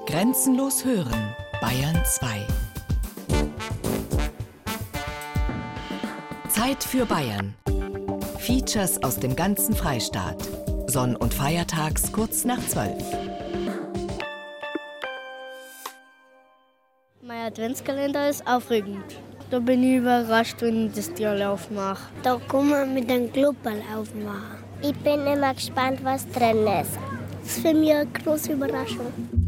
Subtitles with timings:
[0.00, 2.44] Grenzenlos hören, Bayern 2.
[6.48, 7.54] Zeit für Bayern.
[8.38, 10.42] Features aus dem ganzen Freistaat.
[10.88, 13.00] Sonn- und Feiertags kurz nach 12.
[17.22, 19.04] Mein Adventskalender ist aufregend.
[19.50, 22.10] Da bin ich überrascht, wenn ich das Tier aufmache.
[22.24, 24.64] Da kann man mit einem Klubberl aufmachen.
[24.80, 26.98] Ich bin immer gespannt, was drin ist.
[27.42, 29.41] Das ist für mich eine große Überraschung.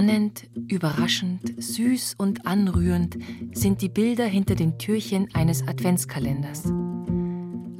[0.00, 3.18] Spannend, überraschend, süß und anrührend
[3.52, 6.72] sind die Bilder hinter den Türchen eines Adventskalenders.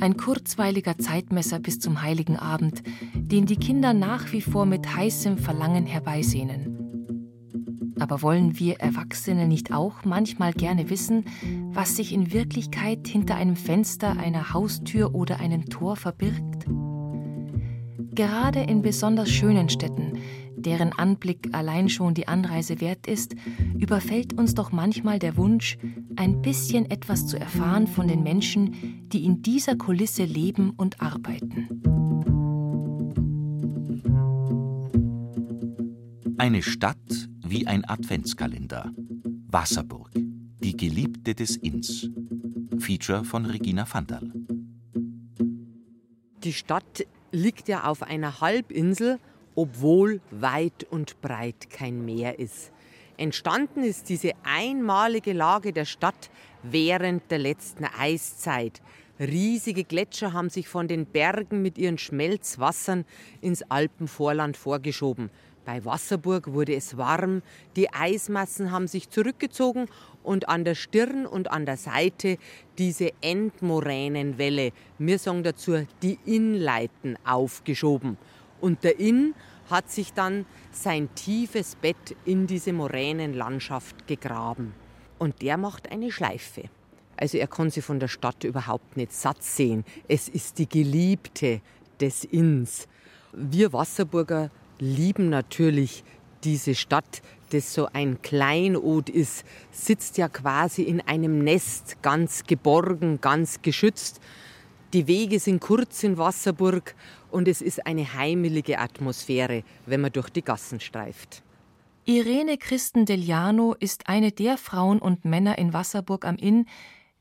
[0.01, 2.83] Ein kurzweiliger Zeitmesser bis zum heiligen Abend,
[3.15, 7.95] den die Kinder nach wie vor mit heißem Verlangen herbeisehnen.
[7.99, 11.25] Aber wollen wir Erwachsene nicht auch manchmal gerne wissen,
[11.73, 16.67] was sich in Wirklichkeit hinter einem Fenster, einer Haustür oder einem Tor verbirgt?
[18.13, 20.19] Gerade in besonders schönen Städten
[20.63, 23.35] deren Anblick allein schon die Anreise wert ist,
[23.79, 25.79] überfällt uns doch manchmal der Wunsch,
[26.17, 31.69] ein bisschen etwas zu erfahren von den Menschen, die in dieser Kulisse leben und arbeiten.
[36.39, 38.93] Eine Stadt wie ein Adventskalender.
[39.49, 42.09] Wasserburg, die Geliebte des Inns.
[42.79, 44.33] Feature von Regina Vandal.
[46.45, 49.19] Die Stadt liegt ja auf einer Halbinsel
[49.55, 52.73] obwohl weit und breit kein Meer ist.
[53.17, 56.31] Entstanden ist diese einmalige Lage der Stadt
[56.63, 58.81] während der letzten Eiszeit.
[59.19, 63.05] Riesige Gletscher haben sich von den Bergen mit ihren Schmelzwassern
[63.43, 65.29] ins Alpenvorland vorgeschoben.
[65.67, 67.43] Bei Wasserburg wurde es warm,
[67.77, 69.89] die Eismassen haben sich zurückgezogen
[70.23, 72.39] und an der Stirn und an der Seite
[72.79, 78.17] diese Endmoränenwelle, wir sagen dazu die Innleiten, aufgeschoben.
[78.61, 79.35] Und der Inn
[79.71, 84.75] hat sich dann sein tiefes Bett in diese Moränenlandschaft gegraben.
[85.19, 86.65] Und der macht eine Schleife.
[87.17, 89.85] Also er kann sie von der Stadt überhaupt nicht satt sehen.
[90.09, 91.61] Es ist die Geliebte
[92.01, 92.89] des Inns.
[93.33, 96.03] Wir Wasserburger lieben natürlich
[96.43, 103.21] diese Stadt, das so ein Kleinod ist, sitzt ja quasi in einem Nest, ganz geborgen,
[103.21, 104.21] ganz geschützt.
[104.93, 106.97] Die Wege sind kurz in Wasserburg
[107.31, 111.45] und es ist eine heimelige Atmosphäre, wenn man durch die Gassen streift.
[112.07, 116.67] Irene Christen Deliano ist eine der Frauen und Männer in Wasserburg am Inn,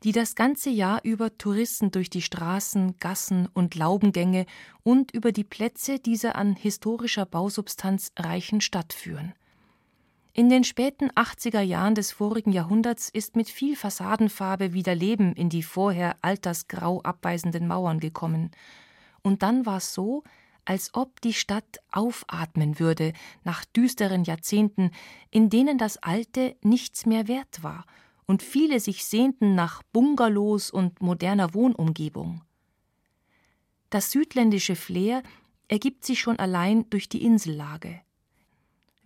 [0.03, 4.47] die das ganze Jahr über Touristen durch die Straßen, Gassen und Laubengänge
[4.81, 9.34] und über die Plätze dieser an historischer Bausubstanz reichen Stadt führen.
[10.39, 15.50] In den späten 80er Jahren des vorigen Jahrhunderts ist mit viel Fassadenfarbe wieder Leben in
[15.50, 18.51] die vorher altersgrau abweisenden Mauern gekommen.
[19.22, 20.23] Und dann war es so,
[20.63, 23.11] als ob die Stadt aufatmen würde
[23.44, 24.91] nach düsteren Jahrzehnten,
[25.29, 27.85] in denen das Alte nichts mehr wert war
[28.25, 32.44] und viele sich sehnten nach Bungalows und moderner Wohnumgebung.
[33.89, 35.21] Das südländische Flair
[35.67, 38.00] ergibt sich schon allein durch die Insellage.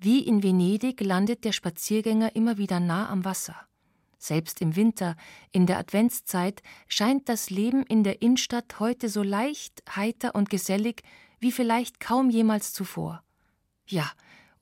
[0.03, 3.55] Wie in Venedig landet der Spaziergänger immer wieder nah am Wasser.
[4.17, 5.15] Selbst im Winter,
[5.53, 11.03] in der Adventszeit, scheint das Leben in der Innenstadt heute so leicht, heiter und gesellig
[11.39, 13.23] wie vielleicht kaum jemals zuvor.
[13.87, 14.11] Ja,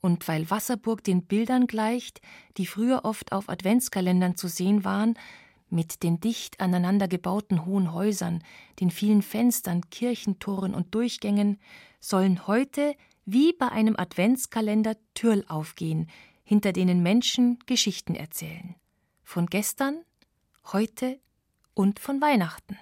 [0.00, 2.20] und weil Wasserburg den Bildern gleicht,
[2.56, 5.18] die früher oft auf Adventskalendern zu sehen waren,
[5.70, 8.44] mit den dicht aneinander gebauten hohen Häusern,
[8.78, 11.58] den vielen Fenstern, Kirchentoren und Durchgängen,
[11.98, 12.94] sollen heute
[13.24, 16.08] wie bei einem Adventskalender Türl aufgehen,
[16.44, 18.74] hinter denen Menschen Geschichten erzählen.
[19.22, 20.04] Von gestern,
[20.72, 21.20] heute
[21.74, 22.78] und von Weihnachten.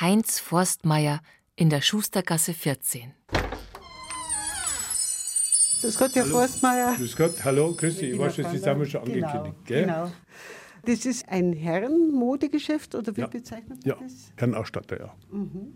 [0.00, 1.20] Heinz Forstmeier
[1.56, 3.14] in der Schustergasse 14.
[5.80, 6.38] Grüß Gott, Herr hallo.
[6.38, 6.94] Forstmeier.
[6.96, 8.12] Grüß Gott, hallo, grüß dich.
[8.12, 9.64] Ich weiß, das haben wir schon genau, angekündigt.
[9.64, 9.82] Gell?
[9.82, 10.10] Genau.
[10.84, 13.26] Das ist ein Herrenmodegeschäft oder wie ja.
[13.26, 13.96] bezeichnet man ja.
[14.00, 14.32] das?
[14.36, 15.14] Herrenausstatter, ja.
[15.30, 15.74] Mhm.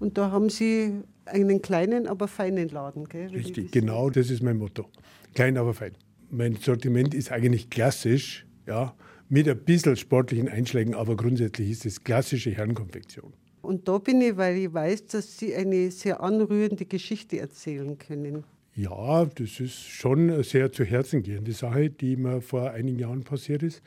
[0.00, 3.30] Und da haben Sie einen kleinen, aber feinen Laden, gell?
[3.30, 4.86] Richtig, genau, das ist mein Motto.
[5.34, 5.92] Klein, aber fein.
[6.30, 8.94] Mein Sortiment ist eigentlich klassisch, ja,
[9.28, 13.32] mit ein bisschen sportlichen Einschlägen, aber grundsätzlich ist es klassische Herrenkonfektion.
[13.62, 18.44] Und da bin ich, weil ich weiß, dass Sie eine sehr anrührende Geschichte erzählen können.
[18.76, 23.62] Ja, das ist schon sehr zu Herzen gehende Sache, die mir vor einigen Jahren passiert
[23.62, 23.82] ist.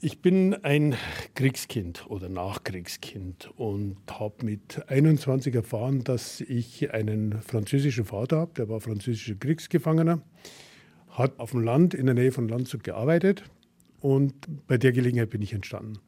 [0.00, 0.94] Ich bin ein
[1.34, 8.68] Kriegskind oder Nachkriegskind und habe mit 21 erfahren, dass ich einen französischen Vater habe, der
[8.68, 10.22] war französischer Kriegsgefangener,
[11.08, 13.42] hat auf dem Land in der Nähe von Landshut gearbeitet
[13.98, 14.32] und
[14.68, 15.98] bei der Gelegenheit bin ich entstanden.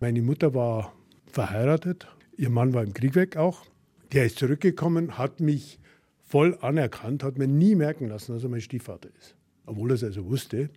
[0.00, 0.92] Meine Mutter war
[1.28, 2.06] verheiratet,
[2.36, 3.64] ihr Mann war im Krieg weg auch.
[4.12, 5.78] Der ist zurückgekommen, hat mich
[6.32, 9.36] voll anerkannt, hat mir nie merken lassen, dass er mein Stiefvater ist,
[9.66, 10.70] obwohl er es also wusste.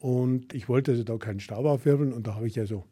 [0.00, 2.82] Und ich wollte also da keinen Stab aufwirbeln und da habe ich also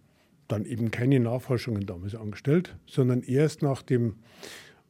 [0.47, 4.15] dann eben keine Nachforschungen damals angestellt, sondern erst nachdem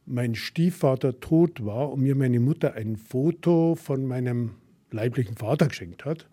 [0.05, 4.51] mein Stiefvater tot war und mir meine Mutter ein Foto von meinem
[4.91, 6.27] leiblichen Vater geschenkt hat,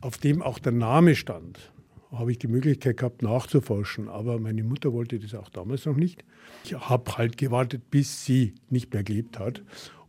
[0.00, 1.70] auf dem auch der Name stand,
[2.12, 4.08] habe ich die Möglichkeit gehabt nachzuforschen.
[4.08, 6.24] Aber meine Mutter wollte das auch damals noch nicht.
[6.64, 9.62] Ich habe halt gewartet, bis sie nicht mehr gelebt hat,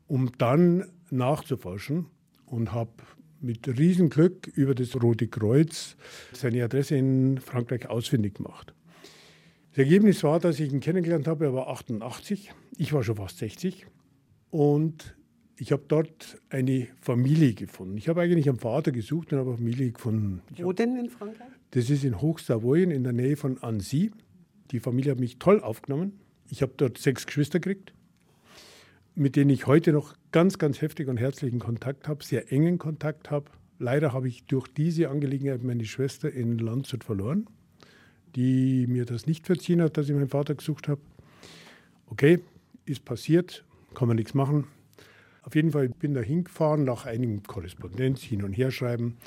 [0.07, 2.07] um dann nachzuforschen
[2.45, 2.91] und habe
[3.39, 5.95] mit Riesenglück über das Rote Kreuz
[6.31, 8.73] seine Adresse in Frankreich ausfindig gemacht.
[9.71, 13.37] Das Ergebnis war, dass ich ihn kennengelernt habe, er war 88, ich war schon fast
[13.37, 13.87] 60
[14.49, 15.15] und
[15.55, 17.97] ich habe dort eine Familie gefunden.
[17.97, 20.41] Ich habe eigentlich einen Vater gesucht und habe eine Familie gefunden.
[20.53, 21.47] Ich Wo denn in Frankreich?
[21.71, 24.11] Das ist in Hochsavoyen in der Nähe von Annecy.
[24.71, 26.19] Die Familie hat mich toll aufgenommen.
[26.49, 27.93] Ich habe dort sechs Geschwister gekriegt
[29.15, 33.29] mit denen ich heute noch ganz, ganz heftig und herzlichen Kontakt habe, sehr engen Kontakt
[33.29, 33.45] habe.
[33.79, 37.47] Leider habe ich durch diese Angelegenheit meine Schwester in Landshut verloren,
[38.35, 41.01] die mir das nicht verziehen hat, dass ich meinen Vater gesucht habe.
[42.07, 42.39] Okay,
[42.85, 44.67] ist passiert, kann man nichts machen.
[45.43, 49.17] Auf jeden Fall bin ich da hingefahren nach einigem Korrespondenz, hin und her schreiben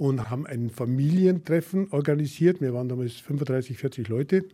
[0.00, 2.62] und haben ein Familientreffen organisiert.
[2.62, 4.46] Wir waren damals 35, 40 Leute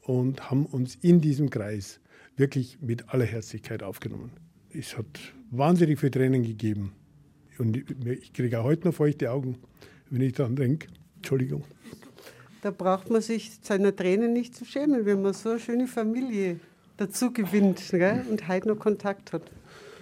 [0.00, 2.00] und haben uns in diesem Kreis
[2.36, 4.32] wirklich mit aller Herzlichkeit aufgenommen.
[4.70, 5.06] Es hat
[5.52, 6.96] wahnsinnig viel Tränen gegeben.
[7.58, 7.76] Und
[8.06, 9.58] ich kriege auch heute noch feuchte Augen,
[10.10, 10.88] wenn ich daran denke.
[11.14, 11.62] Entschuldigung.
[12.62, 16.58] Da braucht man sich seiner Tränen nicht zu schämen, wenn man so eine schöne Familie
[16.96, 18.24] dazu gewinnt gell?
[18.28, 19.42] und heute noch Kontakt hat.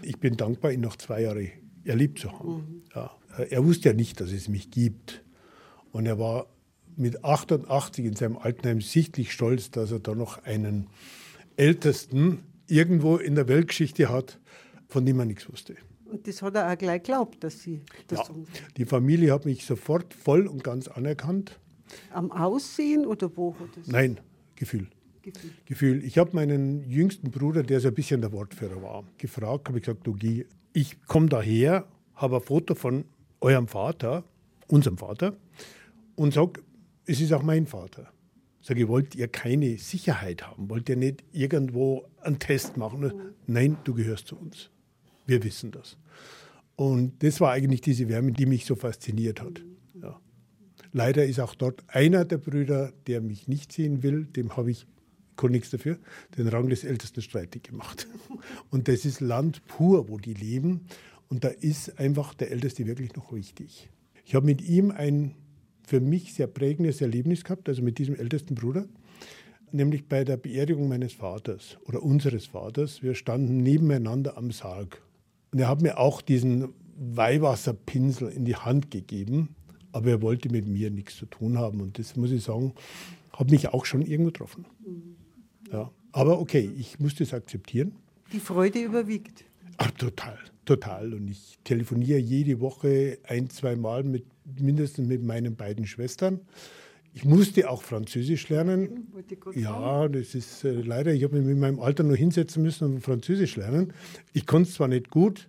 [0.00, 1.50] Ich bin dankbar, ihn noch zwei Jahre
[1.85, 2.55] erlebt zu haben.
[2.55, 2.82] Mhm.
[2.94, 3.19] Ja.
[3.37, 5.23] Er wusste ja nicht, dass es mich gibt.
[5.93, 6.47] Und er war
[6.97, 10.88] mit 88 in seinem Altenheim sichtlich stolz, dass er da noch einen
[11.56, 14.38] Ältesten irgendwo in der Weltgeschichte hat,
[14.88, 15.77] von dem man nichts wusste.
[16.11, 18.35] Und das hat er auch gleich geglaubt, dass Sie das ja,
[18.77, 21.59] Die Familie hat mich sofort voll und ganz anerkannt.
[22.12, 23.55] Am Aussehen oder wo?
[23.87, 24.19] Nein,
[24.56, 24.88] Gefühl.
[25.23, 25.50] Gefühl.
[25.67, 26.05] Gefühl.
[26.05, 29.85] Ich habe meinen jüngsten Bruder, der so ein bisschen der Wortführer war, gefragt, habe ich
[29.85, 33.05] gesagt, du geh, ich komme daher, habe ein Foto von
[33.40, 34.25] eurem Vater,
[34.69, 35.37] unserem Vater,
[36.16, 36.62] und sage,
[37.06, 38.12] es ist auch mein Vater.
[38.62, 40.69] Sage ich, wollt ihr keine Sicherheit haben?
[40.69, 43.12] Wollt ihr nicht irgendwo einen Test machen?
[43.46, 44.70] Nein, du gehörst zu uns.
[45.26, 45.96] Wir wissen das.
[46.76, 49.62] Und das war eigentlich diese Wärme, die mich so fasziniert hat.
[50.02, 50.20] Ja.
[50.93, 54.86] Leider ist auch dort einer der Brüder, der mich nicht sehen will, dem habe ich,
[55.36, 55.98] konnte nichts dafür,
[56.36, 58.06] den Rang des Ältesten streitig gemacht.
[58.70, 60.86] Und das ist Land pur, wo die leben.
[61.31, 63.88] Und da ist einfach der Älteste wirklich noch wichtig.
[64.27, 65.37] Ich habe mit ihm ein
[65.87, 68.87] für mich sehr prägendes Erlebnis gehabt, also mit diesem ältesten Bruder,
[69.73, 73.03] nämlich bei der Beerdigung meines Vaters oder unseres Vaters.
[73.03, 75.03] Wir standen nebeneinander am Sarg.
[75.53, 79.55] Und er hat mir auch diesen Weihwasserpinsel in die Hand gegeben,
[79.93, 81.81] aber er wollte mit mir nichts zu tun haben.
[81.81, 82.75] Und das muss ich sagen,
[83.32, 84.65] hat mich auch schon irgendwo getroffen.
[85.73, 85.91] Ja.
[86.12, 87.97] Aber okay, ich musste es akzeptieren.
[88.32, 89.44] Die Freude überwiegt.
[89.82, 91.15] Ach, total, total.
[91.15, 94.27] Und ich telefoniere jede Woche ein, zwei Mal mit
[94.58, 96.41] mindestens mit meinen beiden Schwestern.
[97.15, 99.08] Ich musste auch Französisch lernen.
[99.55, 103.01] Ja, das ist äh, leider, ich habe mich mit meinem Alter nur hinsetzen müssen und
[103.01, 103.94] Französisch lernen.
[104.34, 105.49] Ich konnte es zwar nicht gut,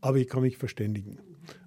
[0.00, 1.18] aber ich kann mich verständigen.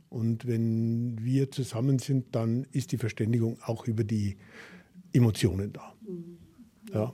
[0.09, 4.35] Und wenn wir zusammen sind, dann ist die Verständigung auch über die
[5.13, 5.93] Emotionen da.
[6.93, 7.13] Ja.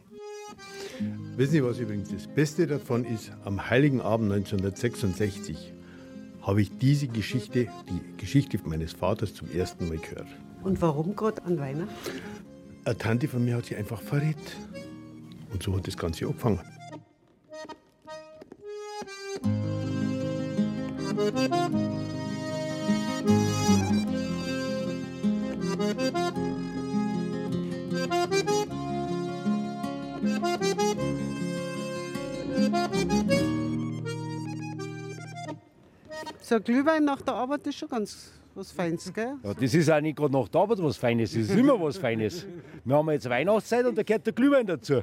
[1.35, 3.31] Wissen Sie, was übrigens das Beste davon ist?
[3.45, 5.73] Am Heiligen Abend 1966
[6.41, 10.27] habe ich diese Geschichte, die Geschichte meines Vaters zum ersten Mal gehört.
[10.63, 11.93] Und warum gerade an Weihnachten?
[12.85, 14.37] Eine Tante von mir hat sie einfach verrät.
[15.51, 16.59] Und so hat das Ganze angefangen.
[36.41, 39.35] So ein Glühwein nach der Arbeit ist schon ganz was Feines, gell?
[39.43, 41.97] Ja, das ist auch nicht gerade nach der Arbeit was Feines, das ist immer was
[41.97, 42.45] Feines.
[42.85, 45.01] Wir haben jetzt Weihnachtszeit und da gehört der Glühwein dazu.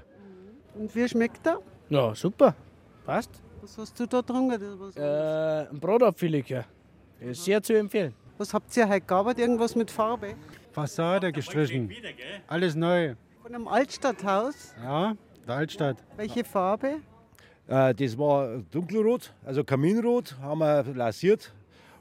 [0.74, 1.60] Und wie schmeckt der?
[1.90, 2.54] Ja, super.
[3.04, 3.30] Passt.
[3.60, 4.60] Was hast du da getrunken?
[4.96, 6.64] Äh, ein Bratapfellikör.
[7.20, 8.14] Ist sehr zu empfehlen.
[8.38, 9.40] Was habt ihr heute gearbeitet?
[9.40, 10.34] Irgendwas mit Farbe?
[10.72, 11.90] Fassade gestrichen.
[12.46, 13.14] Alles neu.
[13.42, 14.74] Von einem Altstadthaus?
[14.82, 15.14] Ja,
[15.46, 15.98] der Altstadt.
[16.16, 16.96] Welche Farbe?
[17.66, 21.52] Äh, das war dunkelrot, also Kaminrot, haben wir lasiert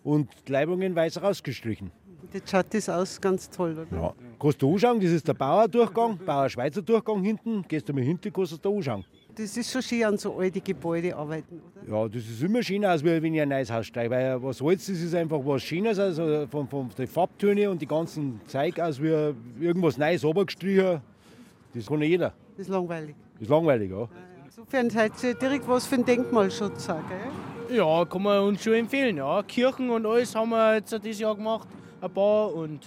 [0.04, 1.92] und die Leibungen weiß rausgestrichen.
[2.34, 3.96] Jetzt schaut das aus ganz toll, oder?
[3.96, 4.14] Ja.
[4.40, 7.64] Kannst du anschauen, das ist der Bauerdurchgang, Bauer-Schweizer Durchgang hinten.
[7.68, 9.06] Gehst du mal hinten, kannst du da anschauen.
[9.36, 11.92] Das ist schon schön an so alte Gebäude arbeiten, oder?
[11.92, 14.10] Ja, das ist immer schöner, als wenn ich ein neues Haus steige.
[14.10, 17.88] Weil was Holz, das ist einfach was Schönes, also von, von den Farbtönen und die
[17.88, 21.02] ganzen Zeug, als wie irgendwas Neues runtergestrichen.
[21.74, 22.34] Das kann nicht jeder.
[22.58, 23.16] Das ist langweilig.
[23.34, 24.10] Das ist langweilig, ja.
[24.56, 27.76] Insofern seid ihr direkt was für den Denkmalschutz, auch, gell?
[27.76, 29.18] Ja, kann man uns schon empfehlen.
[29.18, 29.42] Ja.
[29.42, 31.68] Kirchen und alles haben wir jetzt dieses Jahr gemacht,
[32.00, 32.82] ein paar und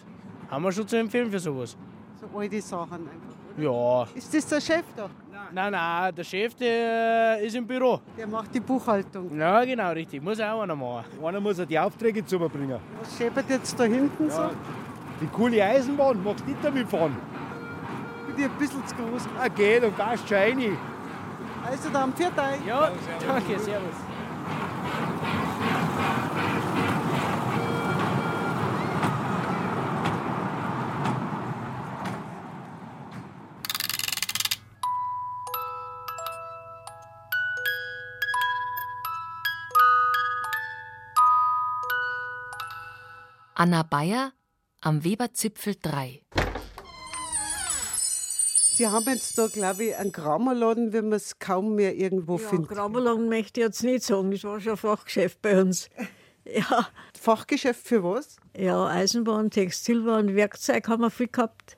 [0.49, 1.77] haben wir schon zu empfehlen für sowas.
[2.21, 3.61] So alte Sachen einfach.
[3.61, 4.07] Ja.
[4.15, 5.11] Ist das der Chef da?
[5.53, 8.01] Nein, nein, der Chef der ist im Büro.
[8.17, 9.37] Der macht die Buchhaltung.
[9.37, 10.23] Ja, genau, richtig.
[10.23, 11.07] Muss auch einer machen.
[11.21, 12.79] Einer muss ja die Aufträge zubringen.
[13.01, 14.51] Was scheppert jetzt da hinten so?
[15.21, 17.17] Die coole Eisenbahn, magst du nicht damit fahren?
[18.29, 19.23] Bin ich ein bisschen zu groß.
[19.43, 20.79] Ah, geht und gehst schon rein.
[21.67, 22.65] Also dann, viert euch.
[22.65, 22.93] Ja,
[23.27, 23.95] danke, servus.
[43.59, 44.33] Anna Bayer
[44.83, 46.23] am Weberzipfel 3.
[48.77, 52.47] Sie haben jetzt da, glaube ich, einen Grammerladen, wenn man es kaum mehr irgendwo Ja,
[52.47, 52.69] findet.
[52.69, 55.89] Grammerladen möchte ich jetzt nicht sagen, das war schon ein Fachgeschäft bei uns.
[56.49, 56.87] Ja.
[57.21, 58.37] Fachgeschäft für was?
[58.57, 61.77] Ja, Eisenbahn, Textilwaren, Werkzeug haben wir viel gehabt.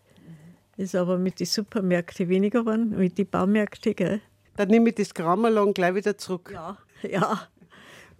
[0.76, 4.20] Ist aber mit den Supermärkten weniger geworden, mit den Baumärkten, gell?
[4.56, 6.50] Dann nehme ich das Grammerladen gleich wieder zurück.
[6.52, 7.48] Ja, ja.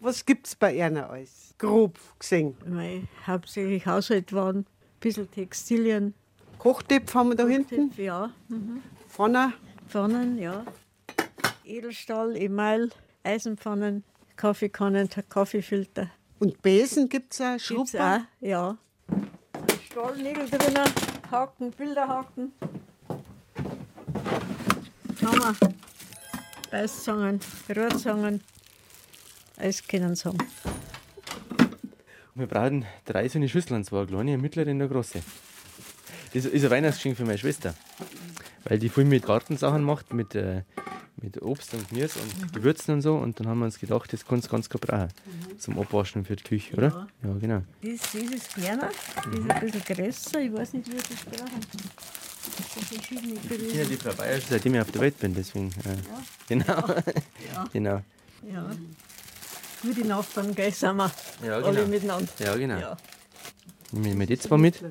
[0.01, 1.55] Was gibt es bei Erna alles?
[1.59, 2.57] Grob gesehen.
[2.67, 4.67] Mei, hauptsächlich Haushaltwaren, ein
[5.01, 6.15] bisschen Textilien.
[6.59, 7.93] Kochtöpfe haben wir da hinten?
[7.97, 8.31] Ja.
[8.49, 8.83] Mhm.
[9.09, 9.53] Pfanne?
[9.89, 10.65] Pfannen, ja.
[11.65, 12.91] Edelstahl, Email,
[13.23, 14.05] Eisenpfannen,
[14.37, 16.11] Kaffeekannen, Kaffeefilter.
[16.39, 18.27] Und Besen gibt es auch, Gibt's Schrupper?
[18.41, 18.77] auch, ja.
[19.87, 20.91] Stahlnägel drinnen,
[21.31, 22.53] Haken, Bilderhaken.
[25.23, 25.55] Hammer,
[26.71, 27.41] Beißzangen,
[27.75, 28.41] Rohrzangen,
[29.57, 30.39] alles können sie haben.
[32.35, 35.21] Wir brauchen drei so eine Schüsseln, zwar eine kleine, eine mittlere und eine große.
[36.35, 37.75] Das ist ein Weihnachtsgeschenk für meine Schwester.
[38.65, 40.63] Weil die viel mit Gartensachen macht, mit, äh,
[41.21, 43.17] mit Obst und Gemüse und Gewürzen und so.
[43.17, 45.09] Und dann haben wir uns gedacht, das kannst du ganz gut brauchen.
[45.59, 47.09] Zum Abwaschen für die Küche, oder?
[47.23, 47.63] Ja, genau.
[47.83, 51.25] Das, das ist kleiner, das ist ein bisschen größer, ich weiß nicht, wie wir das
[51.25, 51.61] brauchen.
[52.91, 55.69] Ich bin ja die Frau Bayer, seitdem ich auf der Welt bin, deswegen.
[55.69, 55.97] Äh,
[56.49, 56.65] Genau.
[57.53, 57.65] Ja.
[57.73, 58.03] genau.
[58.51, 58.71] Ja.
[59.83, 61.11] Gute Nachbarn, gell, sind wir.
[61.45, 61.89] Ja, Alle genau.
[61.89, 62.29] miteinander.
[62.39, 62.79] Ja, genau.
[62.79, 62.97] Ja.
[63.93, 64.83] Nehmen wir die zwei mit.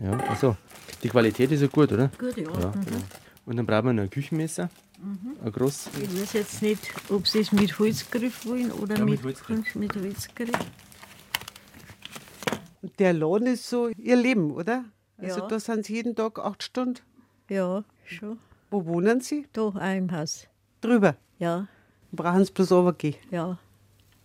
[0.00, 0.56] Ja, achso.
[1.02, 2.08] Die Qualität ist ja gut, oder?
[2.18, 2.44] Gut, ja.
[2.44, 2.84] ja Mhm.
[2.84, 2.98] genau.
[3.44, 4.70] Und dann brauchen wir noch ein Küchenmesser.
[5.02, 5.36] Mhm.
[5.44, 5.88] Ein groß.
[6.00, 6.80] Ich weiß jetzt nicht,
[7.10, 9.74] ob sie es mit Holzgriff wollen oder Ja, mit mit, Holzgriff.
[9.74, 10.50] mit Holzgriff.
[12.82, 14.84] Und der Laden ist so ihr Leben, oder?
[15.18, 15.46] Also Ja.
[15.48, 17.00] da sind sie jeden Tag acht Stunden.
[17.48, 18.38] Ja, schon.
[18.70, 19.46] Wo wohnen Sie?
[19.52, 20.46] Da, auch im Haus.
[20.80, 21.16] Drüber?
[21.38, 21.66] Ja.
[22.12, 23.16] Brauchen Sie bloß runtergehen?
[23.30, 23.58] Ja.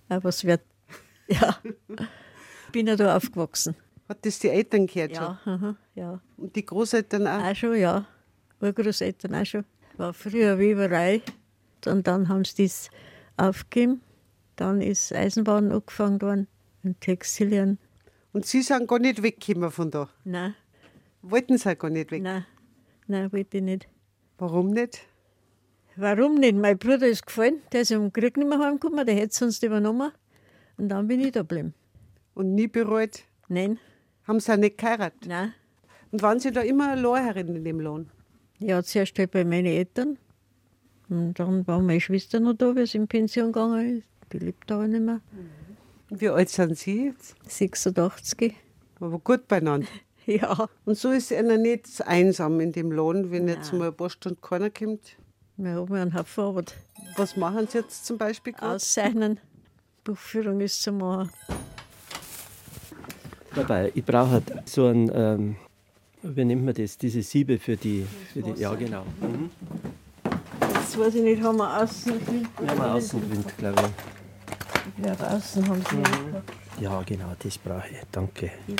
[0.10, 0.62] Aber es wird.
[1.28, 1.58] Ja.
[1.90, 3.76] Ich bin ja da aufgewachsen.
[4.10, 5.54] Hat das die Eltern gehört Ja, schon?
[5.54, 6.22] aha, ja.
[6.38, 7.44] Und die Großeltern auch?
[7.44, 8.06] Auch schon, ja.
[8.62, 9.66] Urgroßeltern auch schon.
[9.98, 11.22] War früher Weberei.
[11.86, 12.90] Und dann haben sie das
[13.36, 14.02] aufgegeben.
[14.56, 16.48] Dann ist Eisenbahn angefangen worden
[16.84, 17.78] und Textilien.
[18.34, 20.10] Und Sie sind gar nicht weggekommen von da?
[20.24, 20.56] Nein.
[21.22, 22.22] Wollten Sie auch gar nicht weg?
[22.24, 22.46] Nein,
[23.08, 23.88] nein, wollte ich nicht.
[24.38, 25.02] Warum nicht?
[25.96, 26.56] Warum nicht?
[26.56, 29.64] Mein Bruder ist gefallen, der ist im Krieg nicht mehr heimgekommen, der hätte es sonst
[29.64, 30.12] übernommen.
[30.78, 31.74] Und dann bin ich da geblieben.
[32.36, 33.24] Und nie bereut?
[33.48, 33.80] Nein.
[34.28, 35.26] Haben Sie auch nicht geheiratet?
[35.26, 35.54] Nein.
[36.12, 38.10] Und waren Sie da immer Lehrherrin in dem Lohn?
[38.60, 40.18] Ja, zuerst halt bei meinen Eltern.
[41.10, 44.08] Und dann war meine Schwester noch da, wie sie in Pension gegangen ist.
[44.34, 45.22] Die lebt aber nicht mehr.
[46.10, 47.36] Wie alt sind Sie jetzt?
[47.48, 48.54] 86.
[49.00, 49.88] Aber gut beieinander.
[50.30, 50.68] Ja.
[50.84, 54.42] Und so ist einer nicht einsam in dem Lohn, wenn jetzt mal ein paar Stunden
[54.42, 55.16] keiner kommt.
[55.56, 56.76] Wir haben einen Haufen Arbeit.
[57.16, 58.76] Was machen Sie jetzt zum Beispiel gerade?
[58.76, 59.40] Auszeichnen.
[60.04, 61.32] Buchführung ist zu machen.
[63.58, 65.56] Dabei, ich brauche halt so ein, ähm,
[66.22, 69.04] wie nennt man das, diese Siebe für die, für die ja genau.
[69.22, 69.50] Mhm.
[70.62, 72.48] Jetzt weiß ich nicht, haben wir Außenwind?
[72.60, 75.04] Wir haben Außenwind, glaube ich.
[75.04, 76.42] Glaube, außen haben sie Mhm.
[76.80, 77.98] Ja, genau, das brauche ich.
[78.12, 78.52] Danke.
[78.68, 78.76] Ja.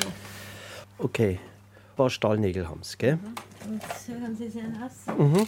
[1.00, 3.20] Okay, ein paar Stahlnägel haben sie, gell?
[3.68, 5.16] Und so haben sie sein Haus.
[5.18, 5.46] Mhm.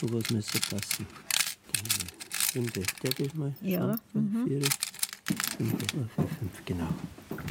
[0.00, 1.06] So was müsste passen.
[2.52, 3.52] Fünf, der geht mal.
[3.62, 4.46] Ja, So, mhm.
[4.46, 4.91] Vier, fünf, fünf, fünf,
[6.64, 6.88] genau.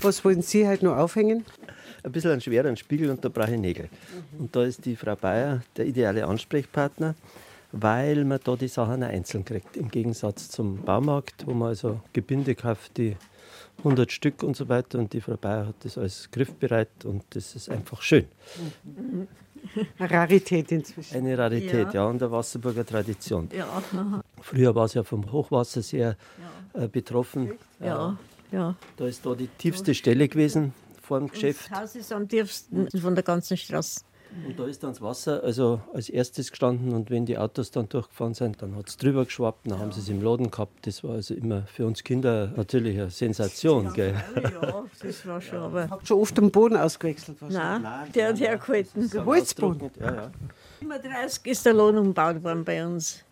[0.02, 1.46] Was wollen Sie halt noch aufhängen?
[2.04, 3.90] ein bisschen einen schweren Spiegel und da brauche ich Nägel.
[4.38, 7.16] Und da ist die Frau Bayer der ideale Ansprechpartner,
[7.72, 9.78] weil man da die Sachen auch einzeln kriegt.
[9.78, 13.16] Im Gegensatz zum Baumarkt, wo man also Gebinde kauft, die
[13.80, 15.00] 100 Stück und so weiter.
[15.00, 18.26] Und die Frau Bayer hat das alles griffbereit und das ist einfach schön.
[18.86, 19.28] Eine
[20.00, 21.18] Rarität inzwischen.
[21.18, 22.06] Eine Rarität, ja, Ja.
[22.08, 23.50] und der Wasserburger Tradition.
[23.56, 23.82] Ja.
[24.42, 26.18] Früher war es ja vom Hochwasser sehr
[26.74, 27.54] äh, betroffen.
[27.80, 28.18] ja,
[28.52, 28.76] ja.
[28.98, 31.70] Da ist da die tiefste Stelle gewesen vor dem Geschäft.
[31.72, 34.02] Das Haus ist am tiefsten von der ganzen Straße.
[34.48, 37.90] Und da ist dann das Wasser also als erstes gestanden und wenn die Autos dann
[37.90, 40.88] durchgefahren sind, dann hat es drüber geschwappt, dann haben sie es im Laden gehabt.
[40.88, 43.92] Das war also immer für uns Kinder natürlich eine Sensation.
[43.94, 44.16] Gell?
[44.36, 45.90] Ja, das war schon, aber.
[45.90, 47.38] Habt schon oft den Boden ausgewechselt?
[47.42, 47.86] Nein,
[48.16, 49.10] der hat hergehalten.
[49.10, 49.92] Der Holzboden?
[50.00, 50.32] Ja, ja.
[50.80, 53.26] Immer 30 ist der Lohn umgebaut worden bei uns.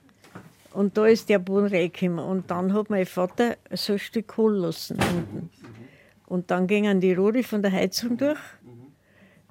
[0.74, 2.24] Und da ist der Boden reingekommen.
[2.24, 5.50] Und dann hat mein Vater so ein Stück Kohl lassen unten.
[6.28, 8.38] Und dann gingen die Rohre von der Heizung durch.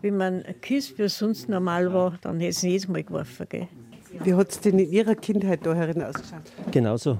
[0.00, 3.46] Wenn man ein Kies wie sonst normal war, dann hätte es jedes Mal geworfen.
[3.48, 3.68] Gell?
[4.24, 6.42] Wie hat es denn in Ihrer Kindheit da herin ausgeschaut?
[6.70, 7.18] Genauso.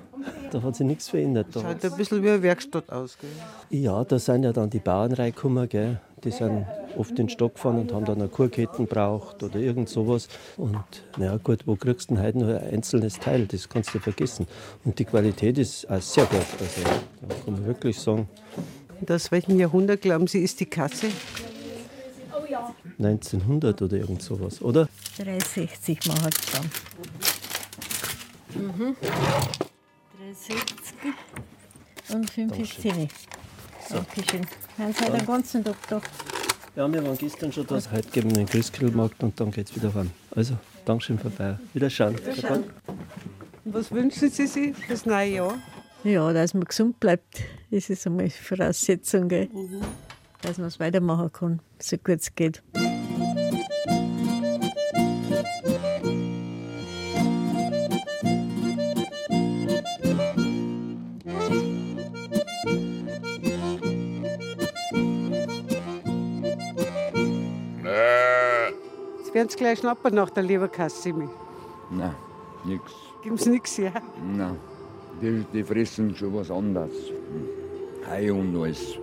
[0.50, 1.49] Da hat sich nichts verändert.
[1.52, 3.18] Da Schaut ein bisschen wie eine Werkstatt aus.
[3.18, 3.30] Gell?
[3.80, 6.00] Ja, da sind ja dann die Bauern reingekommen, gell?
[6.25, 6.66] die sind
[6.97, 10.28] oft in den Stock gefahren und haben dann eine Kurketten braucht oder irgend sowas.
[10.56, 10.78] Und
[11.16, 13.47] na ja, gut, wo kriegst du denn heute noch ein einzelnes Teil?
[13.47, 14.47] Das kannst du vergessen.
[14.85, 16.40] Und die Qualität ist auch sehr gut.
[16.61, 18.28] Also, da kann man wirklich sagen,
[19.00, 21.08] Und aus welchem Jahrhundert, glauben Sie, ist die Kasse?
[22.99, 24.88] 1900 oder irgend sowas, oder?
[25.19, 26.71] 360 machen es dann.
[28.55, 28.97] Mhm.
[30.19, 30.97] 360
[32.15, 33.09] und 5 ist 10.
[33.91, 34.47] Dankeschön.
[34.79, 36.00] Haben Sie heute den ganzen Tag da?
[36.77, 37.75] Ja, wir waren gestern schon da.
[37.75, 40.11] Heute gehen wir den Christkindlmarkt und dann geht es wieder ran.
[40.35, 41.59] Also, Dankeschön vorbei.
[41.75, 42.17] Wiederschauen.
[42.19, 42.65] Wiederschauen.
[43.65, 45.59] Und was wünschen Sie sich fürs neue Jahr?
[46.05, 49.49] Ja, dass man gesund bleibt, das ist einmal Voraussetzung, gell?
[50.42, 52.62] Dass man es weitermachen kann, so gut es geht.
[69.19, 71.28] Jetzt werden Sie gleich schnappern nach der Leberkassimi.
[71.91, 72.15] Nein,
[72.65, 72.93] nix.
[73.23, 73.93] Geben Sie nichts her.
[74.36, 74.56] Nein,
[75.21, 76.93] die, die fressen schon was anderes.
[78.06, 78.99] Hai und alles.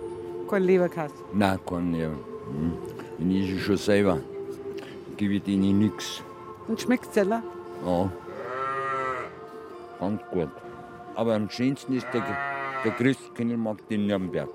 [0.48, 1.12] Kein Leberkass.
[1.32, 1.58] Nein,
[1.90, 2.04] nicht.
[2.04, 2.72] Hm.
[3.18, 4.20] Ich esse schon selber.
[5.16, 6.22] Gebe ich denen nichts.
[6.68, 7.42] Und schmeckt es ja?
[7.84, 8.12] Ja.
[9.98, 10.50] Ganz gut.
[11.14, 12.22] Aber am schönsten ist der,
[12.84, 14.50] der Christkindlmarkt in Nürnberg.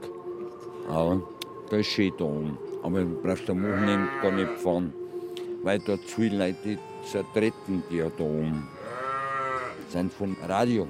[0.90, 1.22] Aber
[1.70, 2.58] da ist schön da oben.
[2.84, 4.94] Aber du brauchst am Wochenende gar nicht fahren.
[5.64, 8.68] Weil da zu viele Leute zertreten die ja da oben.
[9.90, 10.88] Sind vom Radio.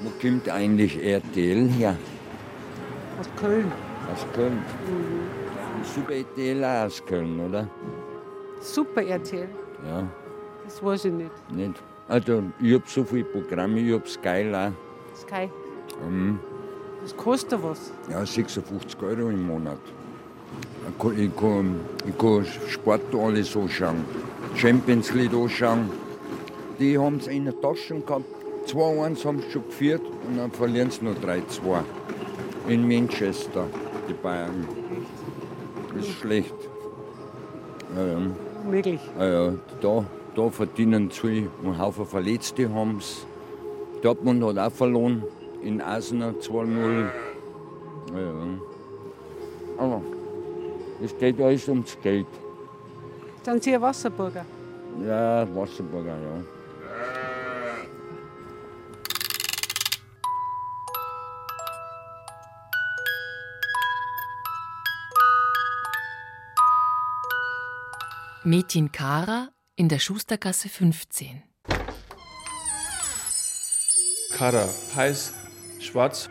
[0.00, 1.96] Wo kommt eigentlich RTL her?
[3.18, 3.72] Aus Köln.
[4.12, 4.58] Aus Köln.
[5.94, 7.68] Super RTL auch aus Köln, oder?
[8.60, 9.48] Super RTL.
[9.86, 10.06] Ja.
[10.64, 11.52] Das weiß ich nicht.
[11.52, 11.82] Nicht.
[12.08, 14.72] Also, ich habe so viele Programme, ich habe Sky auch.
[15.16, 15.50] Sky.
[16.08, 16.38] Mhm.
[17.02, 17.92] Das kostet was.
[18.10, 19.78] Ja, 56 Euro im Monat.
[20.88, 24.04] Ich kann, ich kann, ich kann Sport alles anschauen.
[24.54, 25.90] Champions League anschauen.
[26.78, 28.24] Die haben es in der Tasche gehabt.
[28.66, 31.82] 2-1 haben sie schon geführt und dann verlieren sie nur 3-2.
[32.68, 33.66] In Manchester,
[34.08, 34.66] die Bayern.
[35.94, 36.54] Das ist schlecht.
[38.68, 39.00] Möglich.
[39.18, 41.50] Ja, ja, da, da verdienen sie viel.
[41.64, 43.26] Ein Haufen Verletzte haben es.
[44.02, 45.22] Dortmund hat auch verloren.
[45.62, 47.08] In Arsenal 2-0.
[48.12, 48.32] Ja, ja.
[49.78, 50.02] Aber
[51.02, 52.26] es geht alles ums Geld.
[53.42, 54.44] Sind Sie ein Wasserburger?
[55.06, 56.55] Ja, Wasserburger, ja.
[68.46, 71.42] Metin Kara in der Schustergasse 15.
[74.36, 75.34] Kara heißt
[75.80, 76.30] schwarz,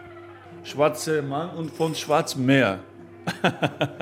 [0.64, 2.80] schwarzer Mann und von Schwarzmeer.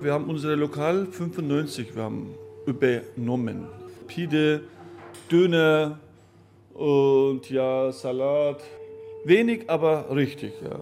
[0.00, 3.66] wir haben unsere Lokal 95, wir haben übernommen.
[4.06, 4.62] Pide,
[5.30, 6.00] Döner
[6.72, 8.64] und ja, Salat.
[9.26, 10.78] Wenig, aber richtig, ja.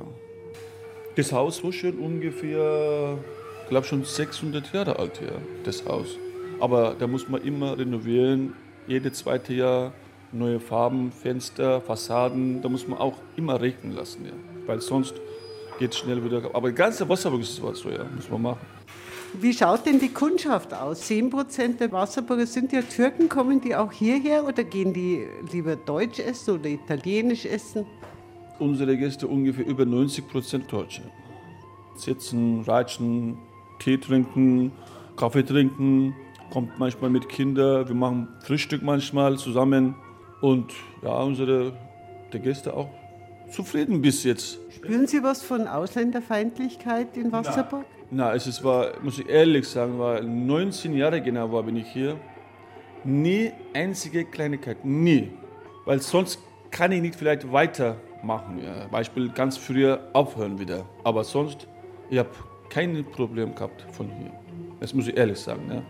[1.17, 3.19] Das Haus ist schon ungefähr,
[3.71, 5.33] glaube schon 600 Jahre alt, ja,
[5.65, 6.19] das Haus.
[6.61, 8.53] Aber da muss man immer renovieren,
[8.87, 9.93] jedes zweite Jahr
[10.33, 14.33] neue Farben, Fenster, Fassaden, da muss man auch immer regnen lassen, ja.
[14.67, 15.15] Weil sonst
[15.79, 16.43] geht es schnell wieder.
[16.53, 18.67] Aber die ganze Wasserburg ist so, ja, muss man machen.
[19.41, 21.09] Wie schaut denn die Kundschaft aus?
[21.09, 23.29] 10% der Wasserburger sind ja Türken.
[23.29, 27.87] Kommen die auch hierher oder gehen die lieber Deutsch essen oder Italienisch essen?
[28.59, 31.03] Unsere Gäste ungefähr über 90 Prozent Deutsche.
[31.97, 33.39] Sitzen, Ratschen,
[33.81, 34.73] Tee trinken,
[35.17, 36.15] Kaffee trinken,
[36.51, 39.97] kommt manchmal mit Kindern, wir machen Frühstück manchmal zusammen
[40.41, 41.73] und ja, unsere
[42.33, 42.89] die Gäste auch
[43.51, 44.59] zufrieden bis jetzt.
[44.71, 47.85] Spüren Sie was von Ausländerfeindlichkeit in Wasserburg?
[48.11, 51.89] Na, es ist, war, muss ich ehrlich sagen, war 19 Jahre genau war bin ich
[51.89, 52.17] hier.
[53.05, 55.31] Nie einzige Kleinigkeit, nie.
[55.85, 56.39] Weil sonst
[56.71, 58.61] kann ich nicht vielleicht weitermachen.
[58.63, 58.87] Ja.
[58.89, 60.85] Beispiel ganz früher aufhören wieder.
[61.05, 61.67] Aber sonst,
[62.11, 62.31] ich habe
[62.71, 64.33] kein Problem gehabt von hier.
[64.81, 65.63] Das muss ich ehrlich sagen.
[65.69, 65.83] Ja.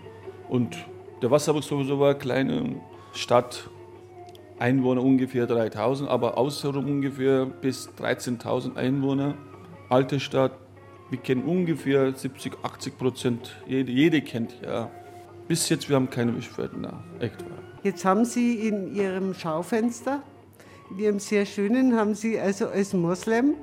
[0.49, 0.77] Und
[1.23, 2.77] der Wasserburg sowieso war eine kleine
[3.13, 3.71] Stadt,
[4.59, 9.35] Einwohner ungefähr 3000, aber außenrum ungefähr bis 13.000 Einwohner.
[9.89, 10.53] Alte Stadt,
[11.09, 14.91] wir kennen ungefähr 70, 80 Prozent, jede, jede kennt ja.
[15.49, 17.59] Bis jetzt, wir haben keine Beschwerden, na, echt wahr.
[17.83, 20.23] Jetzt haben Sie in Ihrem Schaufenster,
[20.91, 23.55] in Ihrem sehr schönen, haben Sie also als Moslem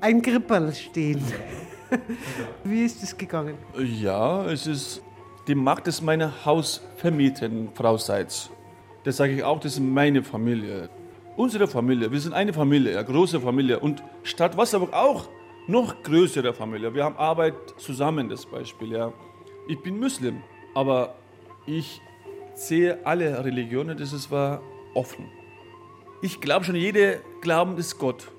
[0.00, 1.22] ein Krippel stehen.
[2.64, 3.56] Wie ist das gegangen?
[3.78, 5.02] Ja, es ist,
[5.46, 8.50] die macht es meine Hausvermieterin, Frau Seitz.
[9.04, 10.90] Das sage ich auch, das ist meine Familie.
[11.36, 13.78] Unsere Familie, wir sind eine Familie, eine große Familie.
[13.78, 15.28] Und Stadt Wasserburg auch
[15.68, 16.94] noch größere Familie.
[16.94, 18.92] Wir haben Arbeit zusammen, das Beispiel.
[18.92, 19.12] Ja.
[19.68, 20.42] Ich bin Muslim,
[20.74, 21.14] aber
[21.66, 22.00] ich
[22.54, 24.60] sehe alle Religionen, das ist war
[24.94, 25.26] offen.
[26.22, 28.32] Ich glaube schon, jeder Glauben ist Gott.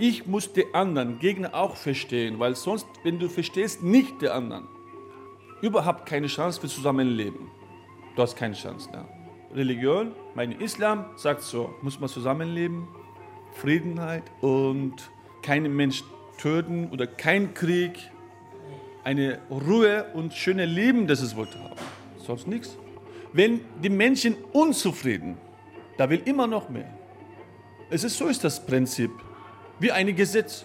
[0.00, 4.68] Ich muss die anderen Gegner auch verstehen, weil sonst, wenn du verstehst nicht die anderen,
[5.60, 7.50] überhaupt keine Chance für Zusammenleben.
[8.14, 8.88] Du hast keine Chance.
[8.92, 9.08] Ja.
[9.52, 12.86] Religion, mein Islam sagt so, muss man zusammenleben,
[13.54, 15.10] Friedenheit und
[15.42, 16.04] keinen Mensch
[16.38, 17.98] töten oder kein Krieg,
[19.02, 21.74] eine Ruhe und schöne Leben, das es wollte haben.
[22.18, 22.76] Sonst nichts.
[23.32, 25.38] Wenn die Menschen unzufrieden,
[25.96, 26.96] da will immer noch mehr.
[27.90, 29.10] Es ist so ist das Prinzip,
[29.78, 30.64] wie ein Gesetz.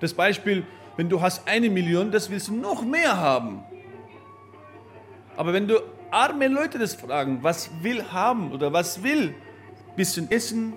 [0.00, 0.64] Das Beispiel,
[0.96, 3.62] wenn du hast eine Million, das willst du noch mehr haben.
[5.36, 9.34] Aber wenn du arme Leute das fragen, was will haben oder was will,
[9.96, 10.74] bisschen Essen,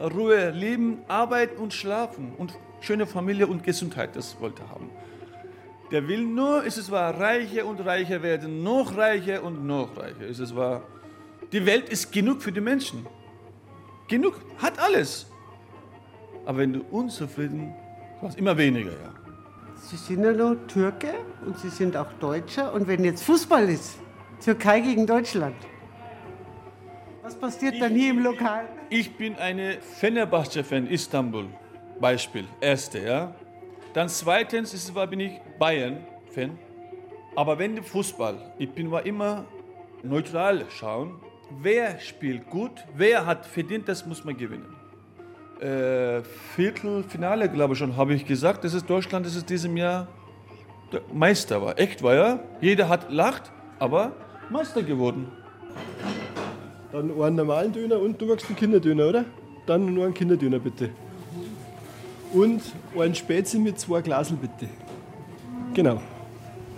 [0.00, 4.90] Ruhe, Leben, Arbeit und Schlafen und schöne Familie und Gesundheit, das wollte haben.
[5.90, 10.26] Der will nur, ist es wahr, reicher und reicher werden, noch reicher und noch reicher.
[10.26, 10.82] Ist es wahr,
[11.52, 13.06] die Welt ist genug für die Menschen.
[14.08, 15.29] Genug, hat alles.
[16.44, 17.74] Aber wenn du unzufrieden,
[18.20, 19.12] hast immer weniger, ja.
[19.76, 21.14] Sie sind ja noch Türke
[21.46, 22.72] und Sie sind auch Deutscher.
[22.74, 23.98] Und wenn jetzt Fußball ist,
[24.44, 25.56] Türkei gegen Deutschland,
[27.22, 28.66] was passiert dann hier im Lokal?
[28.88, 31.46] Ich bin eine Fenerbahce-Fan, Istanbul.
[32.00, 33.34] Beispiel, erste, ja.
[33.92, 36.58] Dann zweitens ist, bin ich Bayern-Fan.
[37.36, 39.44] Aber wenn der Fußball, ich bin war immer
[40.02, 41.20] neutral schauen,
[41.60, 44.79] wer spielt gut, wer hat verdient, das muss man gewinnen.
[45.60, 46.22] Äh,
[46.56, 50.08] Viertelfinale, glaube ich schon, habe ich gesagt, das ist Deutschland, das ist diesem Jahr
[50.92, 51.78] der Meister war.
[51.78, 52.40] Echt war ja.
[52.60, 54.12] Jeder hat lacht, aber
[54.48, 55.28] Meister geworden.
[56.92, 59.24] Dann einen normalen Döner und du magst einen Kinderdöner, oder?
[59.66, 60.90] Dann nur einen Kinderdöner bitte.
[62.32, 62.62] Und
[62.98, 64.68] einen Spätzle mit zwei Glasel bitte.
[65.74, 66.00] Genau.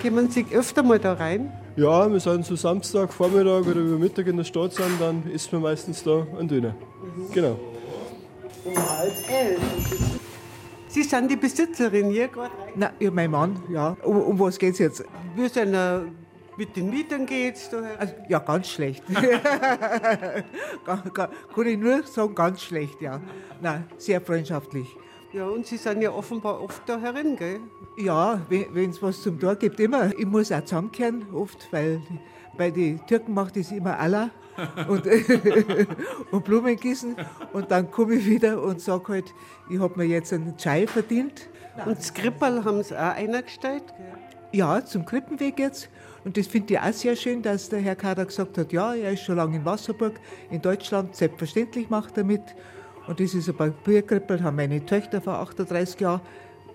[0.01, 1.53] Kommen Sie öfter mal da rein?
[1.77, 5.53] Ja, wir sind so Samstag, Vormittag oder über Mittag in der Stadt sind, dann essen
[5.53, 6.75] wir meistens da einen Döner.
[7.33, 7.59] Genau.
[8.65, 9.61] Um halb elf.
[10.89, 12.73] Sie sind die Besitzerin hier gerade rein?
[12.77, 13.97] Na, ja, mein Mann, ja.
[14.03, 15.03] Um, um was geht's jetzt?
[15.35, 15.75] Wie es denn
[16.57, 17.71] mit den Mietern geht's?
[17.71, 19.03] Da also, ja, ganz schlecht.
[20.85, 23.21] kann ich nur sagen, ganz schlecht, ja.
[23.61, 24.87] Nein, sehr freundschaftlich.
[25.33, 27.61] Ja, und Sie sind ja offenbar oft da herin, gell?
[27.97, 30.15] Ja, wenn es was zum Tor gibt, immer.
[30.19, 32.03] Ich muss auch zusammenkehren, oft, weil
[32.57, 34.31] bei den Türken macht es immer Allah
[34.89, 35.07] und,
[36.31, 37.17] und Blumen gießen.
[37.53, 39.35] Und dann komme ich wieder und sage halt,
[39.71, 41.49] ich habe mir jetzt einen Chai verdient.
[41.87, 43.85] Und das Krippel haben Sie auch eingestellt?
[44.53, 45.89] Ja, zum Krippenweg jetzt.
[46.25, 49.13] Und das finde ich auch sehr schön, dass der Herr Kader gesagt hat, ja, er
[49.13, 52.43] ist schon lange in Wasserburg, in Deutschland, selbstverständlich macht er mit.
[53.07, 56.21] Und das ist ein Papierkrippel, haben meine Töchter vor 38 Jahren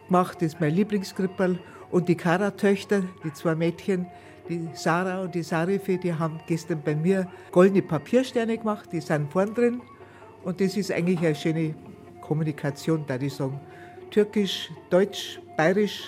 [0.07, 1.59] gemacht, das ist mein Lieblingskrippel.
[1.89, 4.07] Und die Kara-Töchter, die zwei Mädchen,
[4.49, 9.31] die Sarah und die Sarife, die haben gestern bei mir goldene Papiersterne gemacht, die sind
[9.31, 9.81] vorn drin.
[10.43, 11.75] Und das ist eigentlich eine schöne
[12.21, 13.59] Kommunikation, da ich sagen.
[14.09, 16.03] Türkisch, Deutsch, Bayerisch,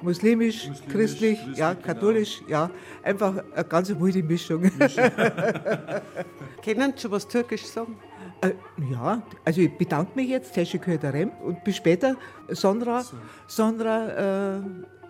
[0.00, 2.50] Muslimisch, Muslimisch christlich, christlich, ja, katholisch, genau.
[2.50, 2.70] ja.
[3.02, 4.60] Einfach eine ganz wilde Mischung.
[4.60, 5.04] Mischung.
[6.64, 7.96] Können Sie was Türkisch sagen?
[8.40, 8.52] Äh,
[8.90, 12.16] ja, also ich bedanke mich jetzt, Teşekkür ederim und bis später,
[12.48, 13.16] Sondra, so.
[13.46, 14.60] Sondra, äh,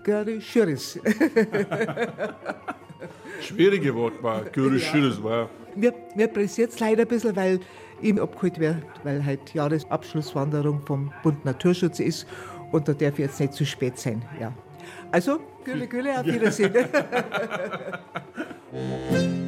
[0.05, 0.99] Görüşürüz.
[3.40, 5.49] Schwierige Wort war, Görüşürüz war.
[5.75, 7.61] Mir, mir pressiert es leider ein bisschen, weil
[8.01, 12.27] ihm abgeholt wird, weil halt Jahresabschlusswanderung vom Bund Naturschutz ist
[12.71, 14.23] und da darf jetzt nicht zu spät sein.
[14.40, 14.53] Ja.
[15.11, 16.75] Also, Gülle, Gülle, auf Wiedersehen.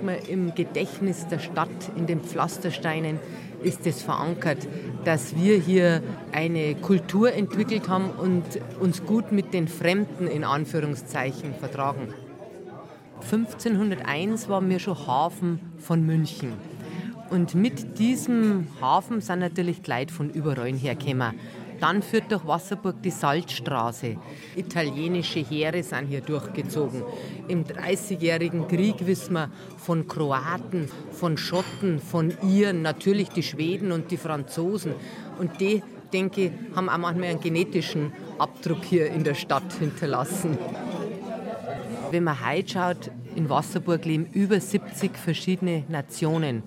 [0.00, 3.18] Denke mal, im Gedächtnis der Stadt, in den Pflastersteinen
[3.62, 4.66] ist es verankert,
[5.04, 8.44] dass wir hier eine Kultur entwickelt haben und
[8.80, 12.14] uns gut mit den Fremden in Anführungszeichen vertragen.
[13.22, 16.54] 1501 waren wir schon Hafen von München.
[17.28, 21.34] Und mit diesem Hafen sind natürlich Leute von überall hergekommen.
[21.80, 24.16] Dann führt durch Wasserburg die Salzstraße.
[24.54, 27.02] Italienische Heere sind hier durchgezogen.
[27.48, 34.10] Im Dreißigjährigen Krieg wissen wir von Kroaten, von Schotten, von Iren, natürlich die Schweden und
[34.10, 34.92] die Franzosen.
[35.38, 40.58] Und die, denke ich, haben auch manchmal einen genetischen Abdruck hier in der Stadt hinterlassen.
[42.10, 46.62] Wenn man heute schaut, in Wasserburg leben über 70 verschiedene Nationen.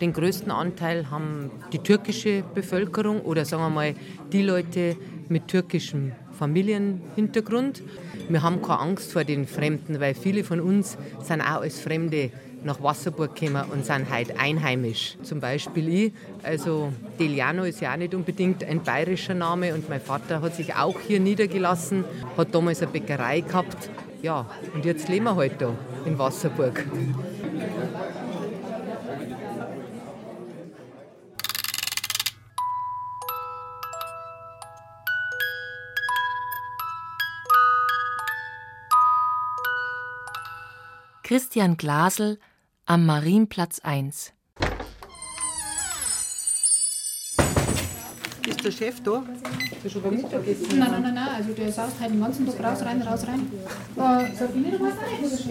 [0.00, 3.94] Den größten Anteil haben die türkische Bevölkerung oder sagen wir mal
[4.32, 4.96] die Leute
[5.28, 7.82] mit türkischem Familienhintergrund.
[8.28, 12.30] Wir haben keine Angst vor den Fremden, weil viele von uns sind auch als Fremde
[12.62, 15.16] nach Wasserburg gekommen und sind heute einheimisch.
[15.22, 16.12] Zum Beispiel ich.
[16.44, 20.74] Also Deliano ist ja auch nicht unbedingt ein bayerischer Name und mein Vater hat sich
[20.76, 22.04] auch hier niedergelassen,
[22.36, 23.90] hat damals eine Bäckerei gehabt.
[24.22, 25.72] Ja, und jetzt leben wir halt da
[26.04, 26.84] in Wasserburg.
[41.28, 42.38] Christian Glasel
[42.86, 44.32] am Marienplatz 1.
[48.46, 49.22] Ist der Chef da?
[49.70, 50.78] Ist der schon beim Mittagessen?
[50.78, 53.40] Nein, nein, nein, nein, also der saust halt den ganzen Tag raus, rein, raus, rein.
[53.94, 55.50] Äh, wo der Chef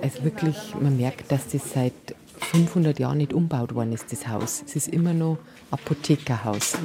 [0.00, 2.14] Also wirklich, man merkt, dass das seit
[2.52, 4.62] 500 Jahren nicht umgebaut worden ist, das Haus.
[4.64, 5.38] Es ist immer noch
[5.72, 6.78] Apothekerhaus.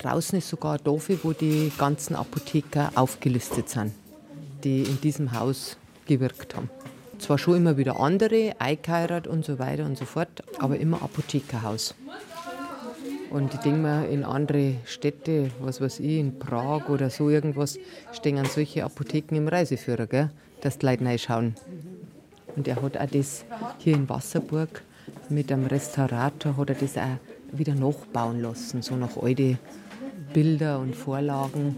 [0.00, 3.92] Draußen ist sogar ein Dorf, wo die ganzen Apotheker aufgelistet sind,
[4.64, 5.76] die in diesem Haus
[6.18, 6.70] gewirkt haben.
[7.18, 11.94] Zwar schon immer wieder andere, eingeheiratet und so weiter und so fort, aber immer Apothekerhaus.
[13.30, 17.78] Und ich denke mir, in andere Städte, was weiß ich, in Prag oder so irgendwas,
[18.12, 20.30] stehen solche Apotheken im Reiseführer, gell?
[20.62, 21.54] dass die Leute reinschauen.
[22.56, 23.44] Und er hat auch das
[23.78, 24.82] hier in Wasserburg
[25.28, 27.18] mit einem Restaurator hat er das auch
[27.52, 29.58] wieder nachbauen lassen, so nach alte
[30.32, 31.76] Bilder und Vorlagen.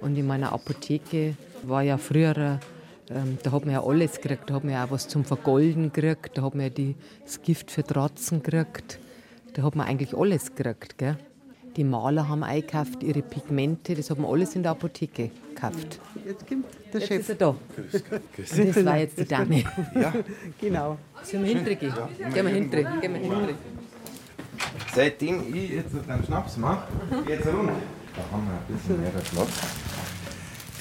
[0.00, 2.58] Und in meiner Apotheke war ja früher
[3.14, 4.50] ähm, da hat man ja alles gekriegt.
[4.50, 6.36] Da hat man ja auch was zum Vergolden gekriegt.
[6.36, 6.94] Da hat man ja die,
[7.24, 8.98] das Gift für Dratzen gekriegt.
[9.54, 10.98] Da hat man eigentlich alles gekriegt.
[10.98, 11.16] Gell?
[11.76, 16.00] Die Maler haben eingekauft, ihre Pigmente, das hat man alles in der Apotheke gekauft.
[16.26, 17.20] Jetzt kommt der Jetzt Chef.
[17.20, 17.48] ist er da.
[17.48, 19.64] Und das war jetzt die Dame.
[19.94, 20.12] Ja.
[20.60, 20.98] Genau.
[21.22, 21.92] Sollen wir hindrücken?
[22.34, 23.00] Gehen wir hindrücken.
[23.00, 23.56] Gehen wir hindrücken.
[24.94, 26.88] Seitdem ich jetzt den Schnaps mache,
[27.26, 27.70] geht's rund.
[28.14, 30.01] Da haben wir ein bisschen mehr Platz.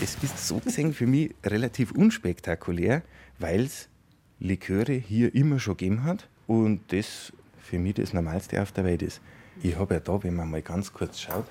[0.03, 3.03] Es ist so gesehen für mich relativ unspektakulär,
[3.37, 3.87] weil es
[4.39, 9.03] Liköre hier immer schon gegeben hat und das für mich das Normalste auf der Welt
[9.03, 9.21] ist.
[9.61, 11.45] Ich habe ja da, wenn man mal ganz kurz schaut,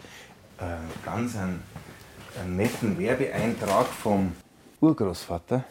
[0.58, 0.64] äh,
[1.04, 1.62] ganz einen,
[2.40, 4.32] einen netten Werbeeintrag vom
[4.80, 5.64] Urgroßvater.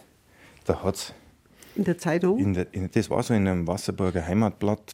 [0.63, 1.13] Da hat's
[1.75, 2.39] In der Zeitung?
[2.39, 4.93] in der, in, das war so in einem Wasserburger Heimatblatt.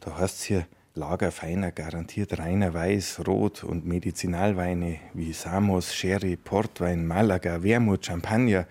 [0.00, 0.66] Da heißt es hier
[0.96, 8.66] Lager feiner, garantiert reiner Weiß, Rot und Medizinalweine wie Samos, Sherry, Portwein, Malaga, Wermut, Champagner,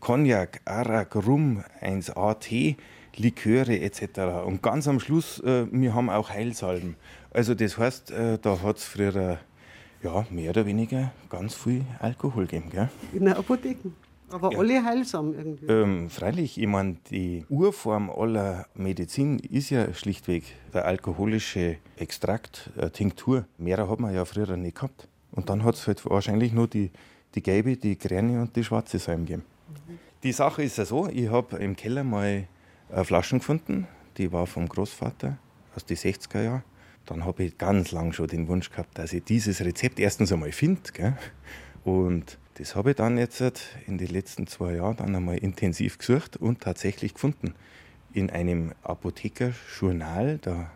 [0.00, 2.78] Cognac, Arak, Rum, 1A Tee,
[3.16, 4.46] Liköre etc.
[4.46, 6.96] Und ganz am Schluss, äh, wir haben auch Heilsalben.
[7.32, 9.36] Also das heißt, äh, da hat es früher äh,
[10.02, 12.70] ja, mehr oder weniger ganz viel Alkohol gegeben.
[12.70, 12.88] Gell?
[13.12, 13.90] In der Apotheke.
[14.30, 15.66] Aber alle heilsam irgendwie.
[15.66, 22.90] Ähm, freilich, ich meine, die Urform aller Medizin ist ja schlichtweg der alkoholische Extrakt, äh,
[22.90, 23.46] Tinktur.
[23.56, 25.08] Mehr hat man ja früher nicht gehabt.
[25.32, 26.90] Und dann hat es halt wahrscheinlich nur die,
[27.34, 29.44] die gelbe, die grüne und die schwarze Salm gegeben.
[30.22, 32.48] Die Sache ist ja so, ich habe im Keller mal
[32.90, 33.86] eine Flaschen gefunden,
[34.16, 35.38] die war vom Großvater
[35.76, 36.64] aus den 60er Jahren.
[37.06, 40.52] Dann habe ich ganz lang schon den Wunsch gehabt, dass ich dieses Rezept erstens einmal
[40.52, 40.82] finde.
[41.84, 43.40] Und das habe ich dann jetzt
[43.86, 47.54] in den letzten zwei Jahren dann einmal intensiv gesucht und tatsächlich gefunden.
[48.12, 50.72] In einem Apothekerjournal da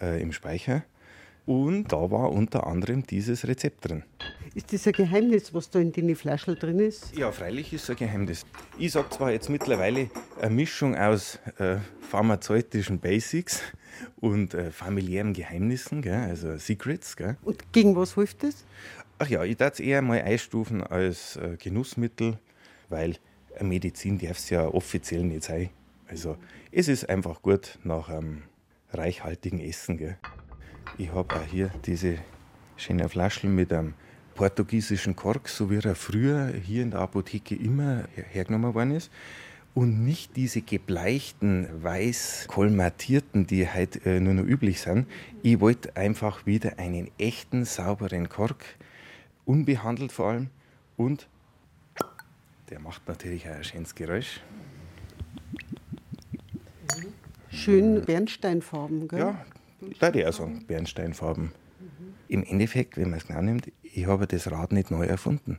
[0.00, 0.84] äh, im Speicher.
[1.46, 4.04] Und da war unter anderem dieses Rezept drin.
[4.54, 7.16] Ist das ein Geheimnis, was da in den Flaschen drin ist?
[7.16, 8.46] Ja, freilich ist es ein Geheimnis.
[8.78, 13.62] Ich sage zwar jetzt mittlerweile eine Mischung aus äh, pharmazeutischen Basics
[14.20, 16.20] und äh, familiären Geheimnissen, gell?
[16.20, 17.16] also Secrets.
[17.16, 17.36] Gell?
[17.42, 18.64] Und gegen was hilft das?
[19.22, 22.38] Ach ja, ich darf es eher mal einstufen als äh, Genussmittel,
[22.88, 23.16] weil
[23.60, 25.68] Medizin darf es ja offiziell nicht sein.
[26.08, 26.38] Also
[26.72, 28.44] es ist einfach gut nach einem
[28.94, 29.98] reichhaltigen Essen.
[29.98, 30.16] Gell?
[30.96, 32.16] Ich habe auch hier diese
[32.78, 33.92] schöne Flaschen mit einem
[34.36, 39.10] portugiesischen Kork, so wie er früher hier in der Apotheke immer hergenommen worden ist.
[39.74, 45.06] Und nicht diese gebleichten, weiß kolmatierten, die heute äh, nur noch üblich sind.
[45.42, 48.64] Ich wollte einfach wieder einen echten, sauberen Kork,
[49.50, 50.50] unbehandelt vor allem.
[50.96, 51.28] Und
[52.70, 54.40] der macht natürlich ein schönes Geräusch.
[57.48, 59.18] Schön Bernsteinfarben, gell?
[59.18, 59.44] Ja,
[59.98, 61.50] da die auch sagen, Bernsteinfarben.
[62.28, 65.58] Im Endeffekt, wenn man es genau nimmt, ich habe das Rad nicht neu erfunden.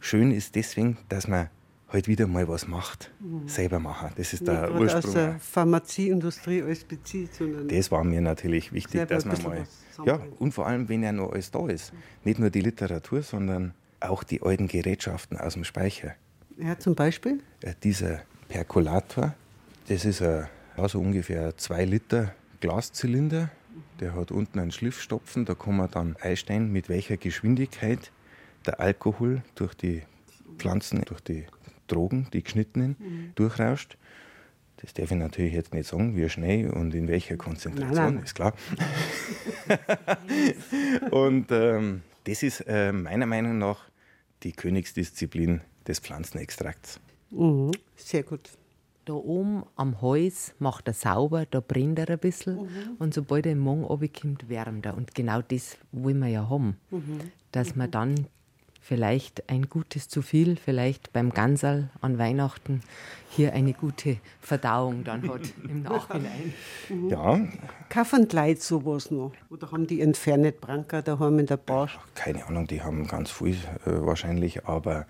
[0.00, 1.48] Schön ist deswegen, dass man
[1.88, 3.48] halt wieder mal was macht, Mhm.
[3.48, 4.10] selber machen.
[4.16, 5.04] Das ist Nicht der gerade Ursprung.
[5.04, 9.64] aus der Pharmazieindustrie alles bezieht, sondern Das war mir natürlich wichtig, dass man mal.
[10.04, 11.92] Ja, und vor allem, wenn ja noch alles da ist.
[12.24, 16.14] Nicht nur die Literatur, sondern auch die alten Gerätschaften aus dem Speicher.
[16.58, 17.40] Ja, zum Beispiel?
[17.62, 19.34] Äh, Dieser Perkulator,
[19.88, 20.46] das ist ein,
[20.76, 23.50] also ungefähr 2 Liter Glaszylinder.
[24.00, 28.12] Der hat unten einen Schliffstopfen, da kann man dann einstellen, mit welcher Geschwindigkeit
[28.66, 30.02] der Alkohol durch die
[30.58, 31.44] Pflanzen, durch die
[31.88, 33.32] Drogen, die geschnittenen, Mhm.
[33.34, 33.98] durchrauscht.
[34.80, 38.24] Das darf ich natürlich jetzt nicht sagen, wie schnell und in welcher Konzentration, Nein, nein.
[38.24, 38.54] ist klar.
[41.10, 43.80] und ähm, das ist äh, meiner Meinung nach
[44.42, 47.00] die Königsdisziplin des Pflanzenextrakts.
[47.30, 47.72] Mhm.
[47.96, 48.50] Sehr gut.
[49.04, 52.56] Da oben am Hals macht er sauber, da brennt er ein bisschen.
[52.56, 52.68] Mhm.
[52.98, 54.96] Und sobald er im Morgen runterkommt, wärmt er.
[54.96, 56.76] Und genau das wollen wir ja haben.
[56.90, 57.20] Mhm.
[57.52, 58.26] Dass man dann
[58.88, 62.80] vielleicht ein gutes zu viel, vielleicht beim Gansal an Weihnachten
[63.28, 66.54] hier eine gute Verdauung dann hat im Nachhinein.
[67.10, 67.38] Ja,
[67.90, 69.32] Kaufen die Leute sowas noch?
[69.50, 71.90] Oder haben die entfernt Branka daheim in der Bar?
[72.14, 75.04] keine Ahnung, die haben ganz viel äh, wahrscheinlich, aber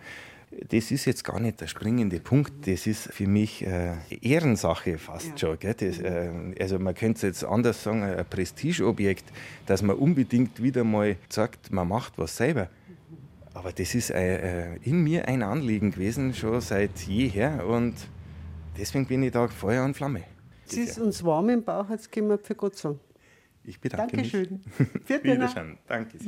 [0.51, 2.67] das ist jetzt gar nicht der springende Punkt.
[2.67, 5.57] Das ist für mich äh, Ehrensache fast schon.
[5.59, 5.75] Gell?
[5.75, 9.27] Das, äh, also man könnte es jetzt anders sagen, ein Prestigeobjekt,
[9.67, 12.69] dass man unbedingt wieder mal sagt, man macht was selber.
[13.55, 17.95] Aber das ist äh, äh, in mir ein Anliegen gewesen, schon seit jeher und
[18.79, 20.25] deswegen bin ich da Feuer und Flamme.
[20.67, 23.01] Es ist uns warm im Bauch, jetzt können wir für Gott sagen.
[23.65, 24.61] Ich bedanke Dankeschön.
[24.79, 25.11] mich.
[25.11, 25.25] Ihnen.
[25.25, 25.79] Wiederschauen.
[25.87, 26.19] Danke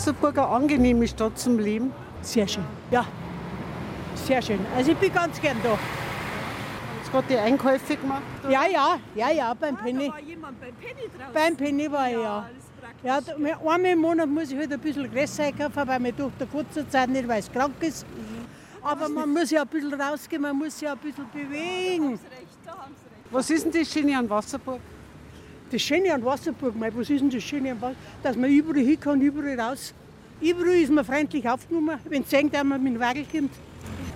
[0.00, 1.90] Wasserburg eine angenehme Stadt zum Leben?
[2.20, 3.06] Sehr schön, ja.
[4.14, 4.58] Sehr schön.
[4.76, 5.78] Also ich bin ganz gern da.
[6.98, 8.20] Jetzt gerade die Einkäufe gemacht?
[8.50, 10.12] Ja, ja, ja, ja, beim Penny.
[10.14, 11.32] Ah, jemand beim Penny draußen.
[11.32, 12.46] Beim Penny war ich, ja.
[13.02, 16.32] Ja, da- einmal im Monat muss ich halt ein bisschen Gräser einkaufen, weil mir durch
[16.38, 18.04] der kurze Zeit nicht, weil es krank ist.
[18.82, 22.20] Aber man muss ja ein bisschen rausgehen, man muss sich ein bisschen bewegen.
[23.30, 24.80] Was ist denn das Schöne an Wasserburg?
[25.70, 28.22] Das Schöne an Wasserburg, mei, was ist denn das Schöne an Wasserburg?
[28.22, 29.92] Dass man überall hin kann, überall raus.
[30.40, 31.98] Überall ist man freundlich aufgenommen.
[32.04, 33.50] Wenn sie sehen, dass man mit dem Wagen kommt,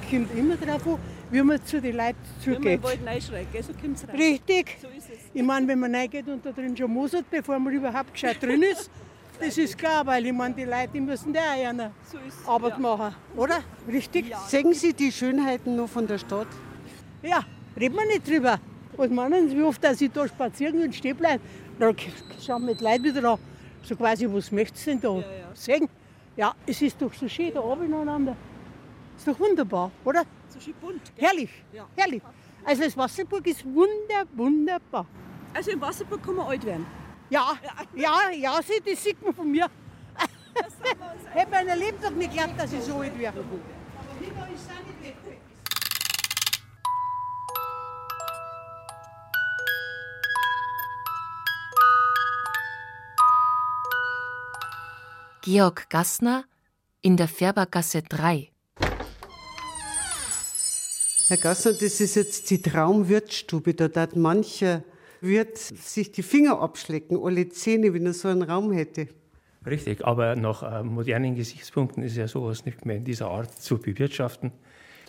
[0.09, 0.99] kommt immer drauf an,
[1.31, 2.83] wie man zu den Leuten Wenn man zugeht.
[2.83, 4.15] Wald reinschreit, gell, so kommt's raus.
[4.17, 4.77] Richtig.
[4.81, 5.19] So ist es.
[5.33, 8.63] Ich meine, wenn man reingeht und da drin schon mosert, bevor man überhaupt gescheit drin
[8.63, 8.91] ist,
[9.41, 12.47] das ist klar, weil ich meine, die Leute die müssen da auch eine So ist
[12.47, 13.61] Arbeit machen, oder?
[13.91, 14.33] Richtig?
[14.47, 16.49] Sehen Sie die Schönheiten noch von der Stadt?
[17.23, 17.45] Ja,
[17.79, 18.61] reden wir nicht drüber.
[19.01, 21.43] Was meinen Sie, wie oft dass ich da spazieren und stehen bleibe?
[21.79, 21.91] Da
[22.39, 23.39] schauen wir die Leute wieder an.
[23.83, 25.89] So quasi, was möchtest du denn da sehen?
[26.37, 28.37] Ja, es ist doch so schön da oben aneinander.
[29.17, 30.25] Ist doch wunderbar, oder?
[30.51, 31.01] So schön bunt.
[31.17, 31.27] gell?
[31.29, 31.87] Herrlich, Ja.
[31.97, 32.21] herrlich.
[32.63, 35.07] Also das Wasserburg ist wunder, wunderbar.
[35.55, 36.85] Also in Wasserburg kann man alt werden.
[37.31, 37.55] Ja,
[37.95, 39.67] ja, ja, sie, das sieht man von mir.
[41.33, 43.43] Hätte meiner Leben doch nicht geglaubt, dass ich so alt wäre.
[55.43, 56.45] Georg Gassner
[57.01, 58.51] in der Färbergasse 3.
[61.29, 63.73] Herr Gassner, das ist jetzt die Traumwirtsstube.
[63.73, 64.85] Da hat mancher
[65.23, 69.09] Wirt sich die Finger abschlecken, alle Zähne, wenn er so einen Raum hätte.
[69.65, 73.79] Richtig, aber nach äh, modernen Gesichtspunkten ist ja sowas nicht mehr in dieser Art zu
[73.79, 74.53] bewirtschaften.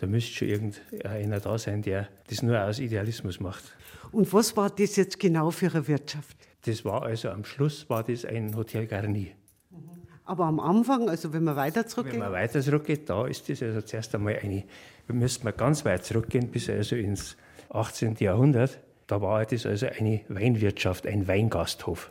[0.00, 3.64] Da müsste schon irgendeiner da sein, der das nur aus Idealismus macht.
[4.12, 6.38] Und was war das jetzt genau für eine Wirtschaft?
[6.64, 9.32] Das war also am Schluss war das ein Hotel Garni.
[10.24, 12.14] Aber am Anfang, also wenn man weiter zurückgeht?
[12.14, 14.64] Wenn man weiter zurückgeht, da ist das also zuerst einmal eine,
[15.06, 17.36] wir müssen mal ganz weit zurückgehen, bis also ins
[17.70, 18.16] 18.
[18.20, 18.78] Jahrhundert.
[19.06, 22.10] Da war das also eine Weinwirtschaft, ein Weingasthof.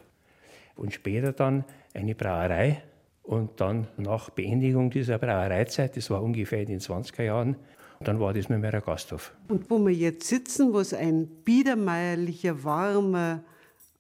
[0.76, 2.84] Und später dann eine Brauerei.
[3.24, 7.56] Und dann nach Beendigung dieser Brauereizeit, das war ungefähr in den 20er Jahren,
[8.04, 9.34] dann war das nur mehr ein Gasthof.
[9.48, 13.44] Und wo wir jetzt sitzen, wo es ein biedermeierlicher, warmer,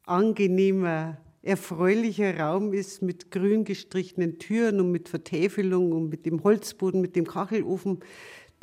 [0.05, 7.01] angenehmer, erfreulicher Raum ist mit grün gestrichenen Türen und mit Vertäfelung und mit dem Holzboden,
[7.01, 7.99] mit dem Kachelofen,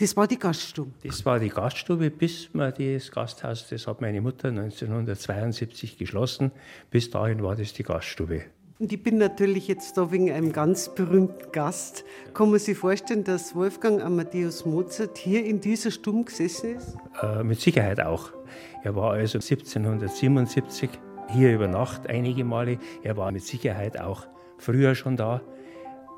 [0.00, 0.92] das war die Gaststube.
[1.02, 6.52] Das war die Gaststube, bis man das Gasthaus, das hat meine Mutter 1972 geschlossen.
[6.88, 8.44] Bis dahin war das die Gaststube.
[8.78, 12.04] Und ich bin natürlich jetzt da wegen einem ganz berühmten Gast.
[12.32, 16.96] Kann man sich vorstellen, dass Wolfgang Amadeus Mozart hier in dieser Stube gesessen ist?
[17.20, 18.30] Äh, mit Sicherheit auch.
[18.84, 20.90] Er war also 1777
[21.28, 22.78] hier über Nacht einige Male.
[23.02, 24.26] Er war mit Sicherheit auch
[24.58, 25.40] früher schon da.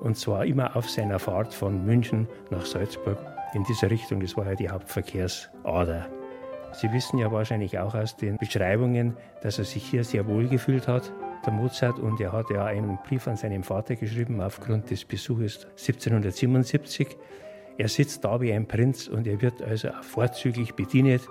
[0.01, 3.19] Und zwar immer auf seiner Fahrt von München nach Salzburg
[3.55, 4.21] in dieser Richtung.
[4.21, 6.07] Das war ja die Hauptverkehrsader.
[6.73, 10.89] Sie wissen ja wahrscheinlich auch aus den Beschreibungen, dass er sich hier sehr wohl gefühlt
[10.89, 11.13] hat
[11.45, 15.67] der Mozart, und er hat ja einen Brief an seinen Vater geschrieben aufgrund des Besuches
[15.71, 17.17] 1777.
[17.79, 21.23] Er sitzt da wie ein Prinz und er wird also vorzüglich bedient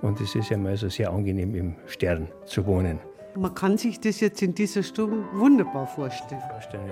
[0.00, 3.00] und es ist ihm also sehr angenehm im Stern zu wohnen.
[3.36, 6.42] Man kann sich das jetzt in dieser Stunde wunderbar vorstellen.
[6.50, 6.90] Vorstellen,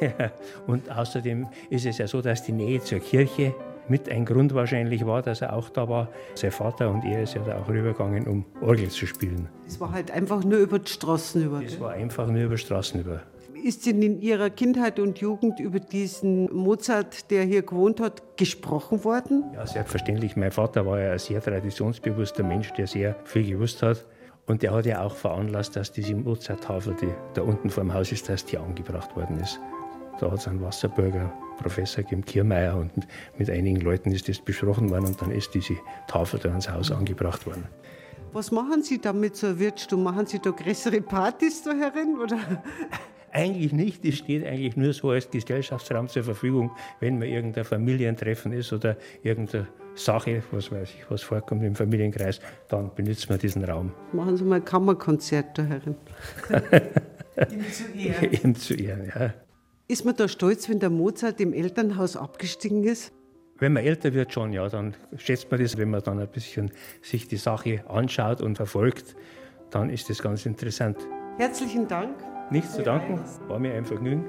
[0.00, 0.32] ja.
[0.66, 3.54] und außerdem ist es ja so, dass die Nähe zur Kirche
[3.88, 6.08] mit ein Grund wahrscheinlich war, dass er auch da war.
[6.34, 9.48] Sein Vater und er ist ja da auch rübergegangen, um Orgel zu spielen.
[9.66, 11.62] Es war halt einfach nur über die Straßen über.
[11.62, 13.22] Es war einfach nur über die Straßen über.
[13.62, 19.04] Ist denn in Ihrer Kindheit und Jugend über diesen Mozart, der hier gewohnt hat, gesprochen
[19.04, 19.44] worden?
[19.54, 20.34] Ja, selbstverständlich.
[20.34, 24.04] Mein Vater war ja ein sehr traditionsbewusster Mensch, der sehr viel gewusst hat.
[24.46, 28.10] Und der hat ja auch veranlasst, dass diese Mozart-Tafel, die da unten vor dem Haus
[28.10, 29.60] ist, dass die angebracht worden ist.
[30.18, 32.90] Da hat es einen Wasserburger Professor Kim Kiermeier und
[33.38, 35.74] mit einigen Leuten ist das besprochen worden und dann ist diese
[36.08, 37.64] Tafel da ins Haus angebracht worden.
[38.32, 40.02] Was machen Sie da mit so einer Wirtsstube?
[40.02, 42.18] Machen Sie da größere Partys da herin?
[42.18, 42.38] Oder?
[43.30, 44.04] Eigentlich nicht.
[44.04, 46.70] Es steht eigentlich nur so als Gesellschaftsraum zur Verfügung,
[47.00, 52.40] wenn man irgendein Familientreffen ist oder irgendeine Sache, was weiß ich, was vorkommt im Familienkreis,
[52.68, 53.92] dann benutzt man diesen Raum.
[54.12, 55.96] Machen Sie mal ein Kammerkonzert da herin.
[57.50, 58.32] Ihm zu Ehren.
[58.44, 59.34] Ihm zu Ehren, ja.
[59.88, 63.12] Ist man da stolz, wenn der Mozart im Elternhaus abgestiegen ist?
[63.58, 65.76] Wenn man älter wird schon, ja, dann schätzt man das.
[65.76, 69.14] Wenn man dann ein bisschen sich die Sache anschaut und verfolgt,
[69.70, 70.96] dann ist das ganz interessant.
[71.38, 72.16] Herzlichen Dank.
[72.50, 74.24] Nichts zu danken, war mir ein Vergnügen.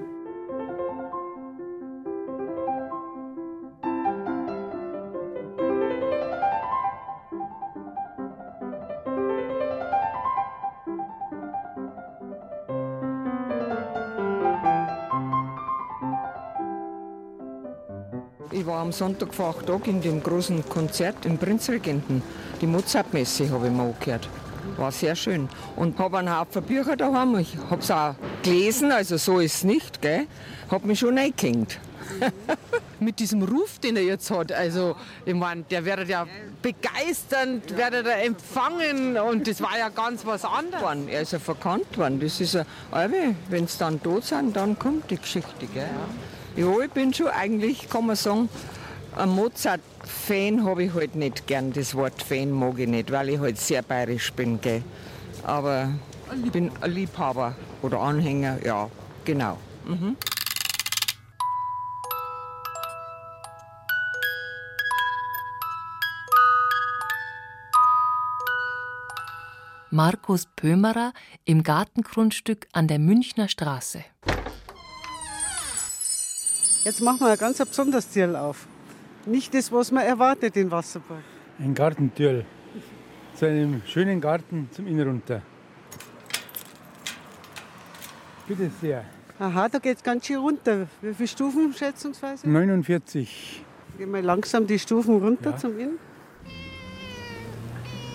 [18.94, 22.22] Sonntag vor acht Tagen in dem großen Konzert im Prinzregenten.
[22.62, 24.30] Die Mozart-Messe habe ich mal angehört.
[24.78, 25.50] War sehr schön.
[25.76, 27.38] Und habe einen Haufen Bücher daheim.
[27.38, 30.02] Ich habe es auch gelesen, also so ist es nicht.
[30.02, 30.28] Gell?
[30.70, 31.80] Habe mich schon eingehängt.
[33.00, 36.26] Mit diesem Ruf, den er jetzt hat, also ich meine, der wird ja
[36.62, 40.98] begeisternd, wird er empfangen und das war ja ganz was anderes.
[41.08, 42.20] Er ist ja verkannt worden.
[42.20, 42.66] Das ist ja,
[43.50, 45.66] wenn sie dann tot sind, dann kommt die Geschichte.
[45.74, 45.90] Gell?
[46.56, 48.48] Ja, ich bin schon eigentlich, kann man sagen,
[49.16, 51.72] ein Mozart-Fan habe ich halt nicht gern.
[51.74, 54.60] Das Wort Fan mag ich nicht, weil ich halt sehr bayerisch bin.
[54.62, 54.84] Gell?
[55.44, 55.90] Aber
[56.44, 58.90] ich bin ein Liebhaber oder Anhänger, ja,
[59.26, 59.58] genau.
[59.86, 60.18] Mhm.
[69.92, 71.14] Markus Pömerer
[71.46, 74.04] im Gartengrundstück an der Münchner Straße.
[76.84, 78.68] Jetzt machen wir ein ganz besonderes Ziel auf.
[79.26, 81.20] Nicht das, was man erwartet in Wasserburg.
[81.60, 82.46] Ein Gartentürl.
[83.36, 85.42] Zu einem schönen Garten zum Inn runter.
[88.48, 89.06] Bitte sehr.
[89.40, 90.88] Aha, da geht es ganz schön runter.
[91.02, 92.48] Wie viele Stufen schätzungsweise?
[92.48, 93.64] 49.
[93.98, 95.58] Gehen wir langsam die Stufen runter Ja.
[95.58, 95.90] zum Inn.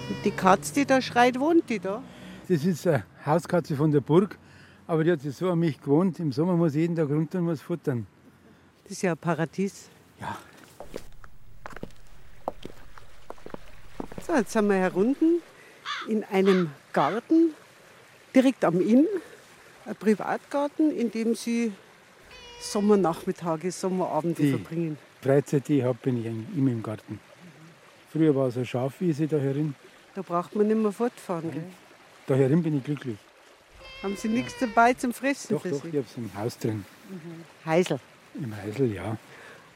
[0.08, 2.02] Und die Katze, die da schreit, wohnt die da?
[2.48, 4.38] Das ist eine Hauskatze von der Burg,
[4.86, 6.18] aber die hat sich so an mich gewohnt.
[6.20, 8.06] Im Sommer muss ich jeden Tag runter und muss futtern.
[8.84, 9.88] Das ist ja ein Paradies.
[10.20, 10.36] Ja.
[14.28, 15.40] So, jetzt sind wir herunten
[16.06, 17.54] in einem Garten
[18.34, 19.06] direkt am Inn,
[19.86, 21.72] ein Privatgarten, in dem Sie
[22.60, 24.98] Sommernachmittage, Sommerabende Die verbringen.
[25.22, 27.18] Freizeit, die ich habe, bin ich immer im Garten.
[28.12, 29.74] Früher war es eine Schafwiese da herin.
[30.14, 31.50] Da braucht man nicht mehr fortfahren.
[31.50, 31.64] Gell?
[32.26, 33.16] Da herin bin ich glücklich.
[34.02, 36.84] Haben Sie nichts dabei zum Fressen Doch, doch, ich habe es im Haus drin.
[37.64, 37.98] Heisel.
[38.34, 39.16] Im Heisel, ja.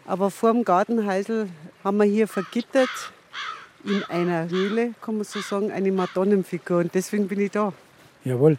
[0.05, 1.49] Aber vor dem Gartenheisel
[1.83, 2.91] haben wir hier vergittert
[3.85, 6.79] in einer Höhle, kann man so sagen, eine Madonnenfigur.
[6.79, 7.73] Und deswegen bin ich da.
[8.25, 8.59] Jawohl.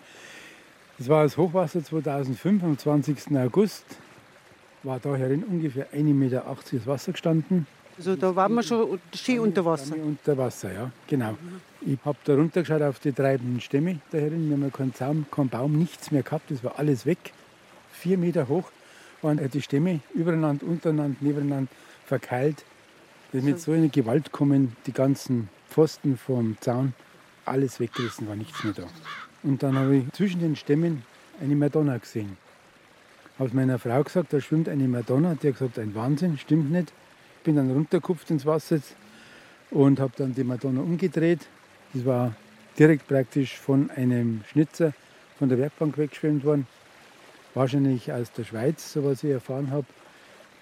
[0.97, 3.37] Das war das Hochwasser 2005, am 20.
[3.37, 3.85] August.
[4.83, 7.65] War da herin ungefähr 1,80 Meter das Wasser gestanden.
[7.97, 9.95] Also da waren wir schon schön unter Wasser.
[9.95, 11.37] Unter Wasser, ja, genau.
[11.81, 14.49] Ich habe da runtergeschaut auf die treibenden Stämme da herin.
[14.49, 16.49] Wir haben keinen Zaun, keinen Baum, nichts mehr gehabt.
[16.49, 17.33] Das war alles weg.
[17.91, 18.71] Vier Meter hoch
[19.21, 21.71] waren die Stämme übereinander, untereinander, nebeneinander
[22.05, 22.65] verkeilt.
[23.33, 26.93] Ist mit so einer Gewalt kommen, die ganzen Pfosten vom Zaun,
[27.45, 28.83] alles weggerissen, war nichts mehr da.
[29.41, 31.01] Und dann habe ich zwischen den Stämmen
[31.41, 32.37] eine Madonna gesehen.
[33.39, 35.35] Habe meiner Frau gesagt, da schwimmt eine Madonna.
[35.41, 36.93] Die hat gesagt, ein Wahnsinn, stimmt nicht.
[37.43, 38.79] Bin dann runtergekupft ins Wasser
[39.71, 41.47] und habe dann die Madonna umgedreht.
[41.93, 42.35] Das war
[42.77, 44.93] direkt praktisch von einem Schnitzer
[45.39, 46.67] von der Werkbank weggeschwemmt worden.
[47.55, 49.87] Wahrscheinlich aus der Schweiz, so was ich erfahren habe.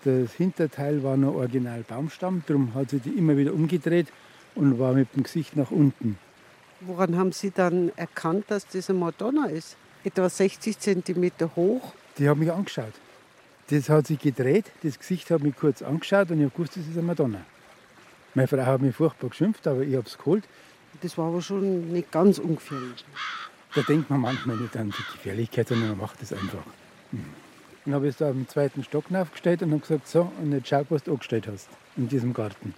[0.03, 4.07] Das Hinterteil war noch original Baumstamm, darum hat sie die immer wieder umgedreht
[4.55, 6.17] und war mit dem Gesicht nach unten.
[6.79, 9.77] Woran haben Sie dann erkannt, dass das eine Madonna ist?
[10.03, 11.93] Etwa 60 Zentimeter hoch.
[12.17, 12.93] Die hat mich angeschaut.
[13.69, 16.87] Das hat sich gedreht, das Gesicht hat mich kurz angeschaut und ich habe gewusst, das
[16.87, 17.45] ist eine Madonna.
[18.33, 20.43] Meine Frau hat mich furchtbar geschimpft, aber ich habe es geholt.
[21.01, 23.05] Das war aber schon nicht ganz ungefährlich.
[23.75, 26.65] Da denkt man manchmal nicht an die Gefährlichkeit, sondern man macht es einfach.
[27.11, 27.50] Mhm.
[27.85, 30.67] Dann habe ich es da am zweiten Stock aufgestellt und habe gesagt, so, und jetzt
[30.67, 31.67] schau, was du angestellt hast
[31.97, 32.75] in diesem Garten.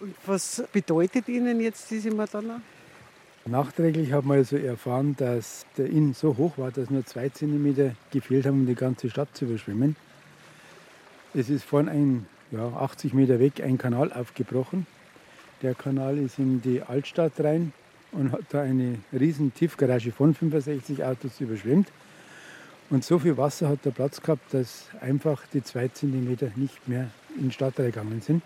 [0.00, 2.60] Und was bedeutet Ihnen jetzt diese Madonna?
[3.46, 7.92] Nachträglich haben wir also erfahren, dass der Inn so hoch war, dass nur zwei Zentimeter
[8.10, 9.96] gefehlt haben, um die ganze Stadt zu überschwemmen.
[11.34, 14.86] Es ist von ein, ja, 80 Meter weg ein Kanal aufgebrochen.
[15.62, 17.72] Der Kanal ist in die Altstadt rein
[18.12, 21.88] und hat da eine riesen Tiefgarage von 65 Autos überschwemmt.
[22.94, 27.10] Und so viel Wasser hat der Platz gehabt, dass einfach die zwei Zentimeter nicht mehr
[27.34, 28.40] in den Stadt reingegangen sind.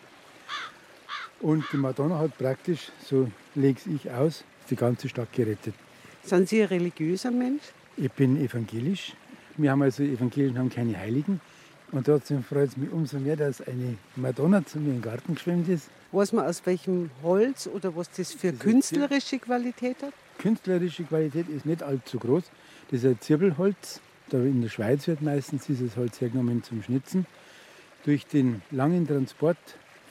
[1.41, 5.75] Und die Madonna hat praktisch, so lege ich aus, die ganze Stadt gerettet.
[6.23, 7.61] Sind Sie ein religiöser Mensch?
[7.99, 9.13] Ich bin evangelisch.
[9.59, 11.43] Wir haben also Evangelien haben keine Heiligen.
[11.93, 15.69] Und trotzdem freut es mich umso mehr, dass eine Madonna zu mir im Garten geschwemmt
[15.69, 15.91] ist.
[16.11, 20.15] Weiß man aus welchem Holz oder was das für künstlerische Qualität hat?
[20.39, 22.45] Künstlerische Qualität ist nicht allzu groß.
[22.91, 24.01] Das ist ein Zirbelholz.
[24.33, 27.27] In der Schweiz wird meistens dieses Holz hergenommen zum Schnitzen.
[28.05, 29.57] Durch den langen Transport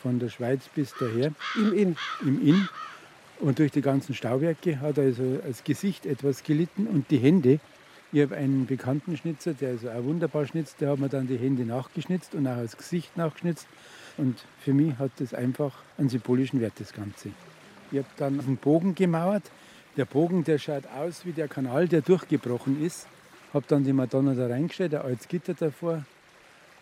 [0.01, 2.69] von der Schweiz bis daher im Inn, im Inn
[3.39, 7.59] und durch die ganzen Stauwerke hat also das Gesicht etwas gelitten und die Hände.
[8.11, 11.37] Ich habe einen bekannten Schnitzer, der also auch wunderbar schnitzt, der hat mir dann die
[11.37, 13.67] Hände nachgeschnitzt und auch das Gesicht nachgeschnitzt.
[14.17, 17.29] Und für mich hat das einfach einen symbolischen Wert, das Ganze.
[17.91, 19.43] Ich habe dann einen Bogen gemauert.
[19.95, 23.07] Der Bogen, der schaut aus wie der Kanal, der durchgebrochen ist.
[23.57, 26.05] Habe dann die Madonna da reingestellt, ein altes Gitter davor.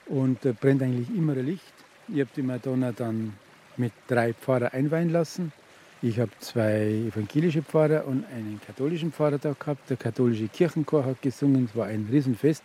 [0.07, 1.73] Und da brennt eigentlich immer ein Licht.
[2.09, 3.31] Ich habe die Madonna dann
[3.77, 5.53] mit drei Pfarrer einweihen lassen.
[6.01, 9.89] Ich habe zwei evangelische Pfarrer und einen katholischen Pfarrer da gehabt.
[9.89, 12.63] Der katholische Kirchenchor hat gesungen, es war ein Riesenfest.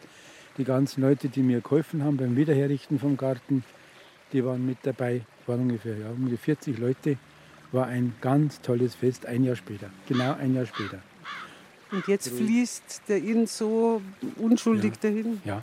[0.59, 3.63] Die ganzen Leute, die mir geholfen haben beim Wiederherrichten vom Garten,
[4.33, 5.21] die waren mit dabei.
[5.43, 7.17] Es waren ungefähr, ja, ungefähr 40 Leute.
[7.71, 9.89] War ein ganz tolles Fest, ein Jahr später.
[10.09, 10.99] Genau ein Jahr später.
[11.93, 14.01] Und jetzt fließt der Inn so
[14.37, 14.99] unschuldig Ja.
[15.11, 15.41] dahin?
[15.45, 15.63] Ja.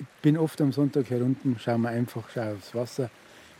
[0.00, 3.10] Ich bin oft am Sonntag herunten, schaue mir einfach schau aufs Wasser.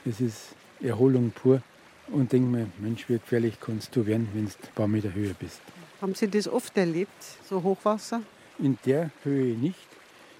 [0.05, 1.61] Es ist Erholung pur.
[2.09, 5.35] Und denke mir, Mensch, wie gefährlich kannst du werden, wenn du ein paar Meter höher
[5.39, 5.61] bist.
[6.01, 7.11] Haben Sie das oft erlebt,
[7.49, 8.23] so Hochwasser?
[8.59, 9.77] In der Höhe nicht.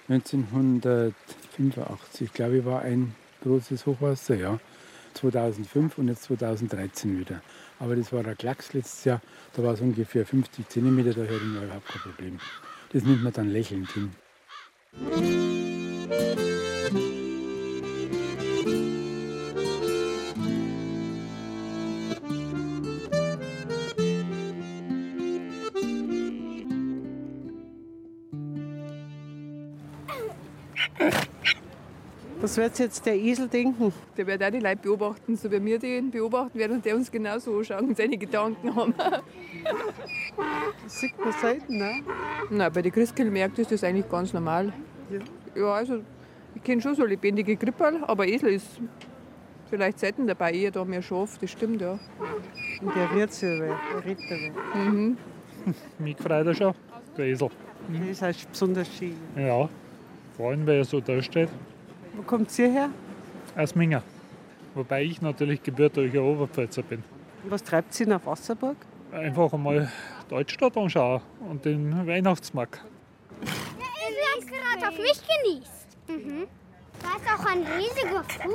[0.07, 3.13] 1985, glaube ich, war ein
[3.43, 4.59] großes Hochwasser, ja.
[5.19, 7.41] 2005 und jetzt 2013 wieder.
[7.79, 9.21] Aber das war der Klacks letztes Jahr.
[9.55, 12.39] Da war es ungefähr 50 Zentimeter, da herin war überhaupt kein Problem.
[12.91, 14.11] Das nimmt man dann lächelnd hin.
[32.49, 33.93] Was wird jetzt der Esel denken?
[34.17, 37.11] Der wird auch die Leute beobachten, so wie wir den beobachten werden und der uns
[37.11, 38.95] genauso anschauen und seine Gedanken haben.
[40.83, 42.01] Das sieht man selten, ne?
[42.49, 44.73] Nein, bei den Christkindlmärkten ist das eigentlich ganz normal.
[45.53, 45.99] Ja, also
[46.55, 48.81] ich kenne schon so lebendige Krippel, aber Esel ist
[49.69, 51.99] Vielleicht sollten dabei eher da mehr Schaf, das stimmt ja.
[52.81, 54.37] Und der rührt sich, der Ritter.
[54.73, 55.17] Mhm.
[55.99, 56.73] Mich freut er schon,
[57.15, 57.49] der Esel.
[57.93, 59.13] Das ist heißt besonders schön.
[59.35, 59.69] Ja,
[60.35, 61.49] vor allem, weil er so da steht.
[62.19, 62.89] Wo kommt ihr her?
[63.55, 64.03] Aus Minga.
[64.75, 67.01] Wobei ich natürlich gebürtiger Oberpfälzer bin.
[67.45, 68.75] Und was treibt ihr nach Wasserburg?
[69.13, 69.89] Einfach einmal
[70.29, 72.83] Altstadt anschauen und den Weihnachtsmarkt.
[73.41, 73.47] Der
[74.37, 75.87] Esel hat gerade auf mich genießt.
[76.09, 76.47] Mhm.
[77.01, 78.53] Da ist auch ein riesiger Fuß.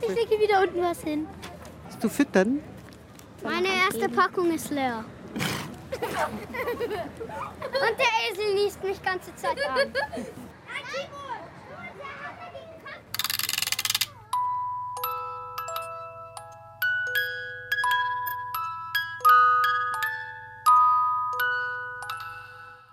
[0.00, 1.28] Ich lege wieder unten was hin.
[1.84, 2.58] Willst du füttern?
[3.44, 5.04] Meine erste Packung ist leer.
[6.02, 9.92] Und der Esel niest mich ganze Zeit an.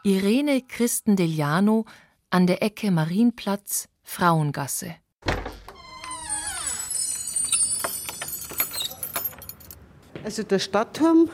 [0.04, 1.86] Irene Christendeliano
[2.30, 4.96] an der Ecke Marienplatz, Frauengasse.
[10.24, 11.30] Also der Stadtturm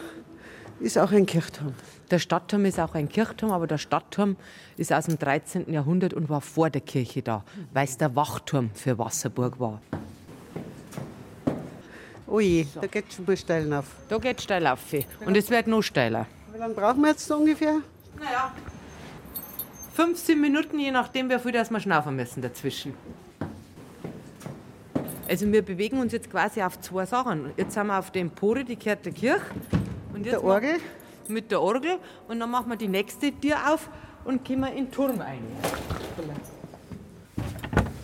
[0.80, 1.74] ist auch ein Kirchturm.
[2.12, 4.36] Der Stadtturm ist auch ein Kirchturm, aber der Stadtturm
[4.78, 5.72] ist aus dem 13.
[5.72, 9.82] Jahrhundert und war vor der Kirche da, weil es der Wachturm für Wasserburg war.
[12.28, 13.86] Oh je, da geht schon mal steil auf.
[14.10, 14.80] Da geht steil auf.
[15.26, 16.26] Und es wird noch steiler.
[16.52, 17.82] Wie lange brauchen wir jetzt so ungefähr?
[18.18, 18.52] Naja,
[19.94, 22.94] 15 Minuten, je nachdem, wie viel das wir schnaufen müssen dazwischen.
[25.28, 27.52] Also wir bewegen uns jetzt quasi auf zwei Sachen.
[27.58, 29.42] Jetzt sind wir auf der Empore, die gehört der Kirche.
[30.16, 30.78] Mit der Orgel?
[31.28, 32.00] Mit der Orgel.
[32.30, 33.90] Und dann machen wir die nächste Tür auf
[34.24, 35.42] und kommen in den Turm rein.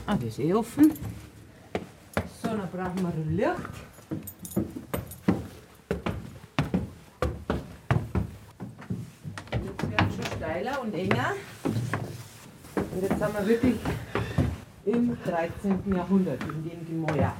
[0.05, 0.91] Ah, das ist eh offen.
[2.41, 3.55] So, dann brauchen wir ein Licht.
[9.51, 11.33] Jetzt wird es schon steiler und enger.
[12.75, 13.75] Und jetzt sind wir wirklich
[14.85, 15.95] im 13.
[15.95, 17.33] Jahrhundert, in dem Gemäuer.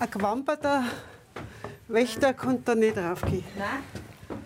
[0.00, 0.82] Ein gewamperter
[1.88, 3.44] Wächter konnte da nicht raufgehen.
[3.58, 4.38] Nein.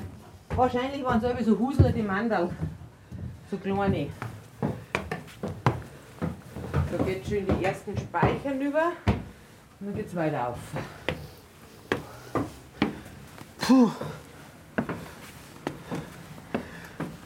[0.57, 2.51] Wahrscheinlich waren es so Husler, die Mandel.
[3.49, 4.09] So kleine.
[6.91, 8.93] Da geht schon in die ersten Speichern über.
[9.80, 10.59] Und dann geht es weiter auf.
[13.59, 13.91] Puh.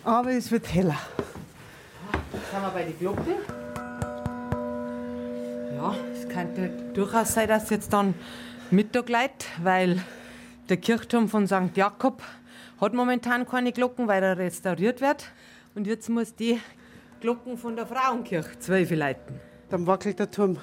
[0.05, 0.99] Aber es wird heller.
[2.33, 3.35] Jetzt sind wir bei den Glocken.
[5.75, 8.13] Ja, es könnte durchaus sein, dass jetzt dann
[8.73, 10.03] Mittag leidet, weil
[10.71, 11.77] der Kirchturm von St.
[11.77, 12.23] Jakob
[12.81, 15.31] hat momentan keine Glocken, weil er restauriert wird.
[15.75, 16.59] Und jetzt muss die
[17.21, 19.39] Glocken von der Frauenkirche zwölf leiten.
[19.69, 20.57] Dann wackelt der Turm.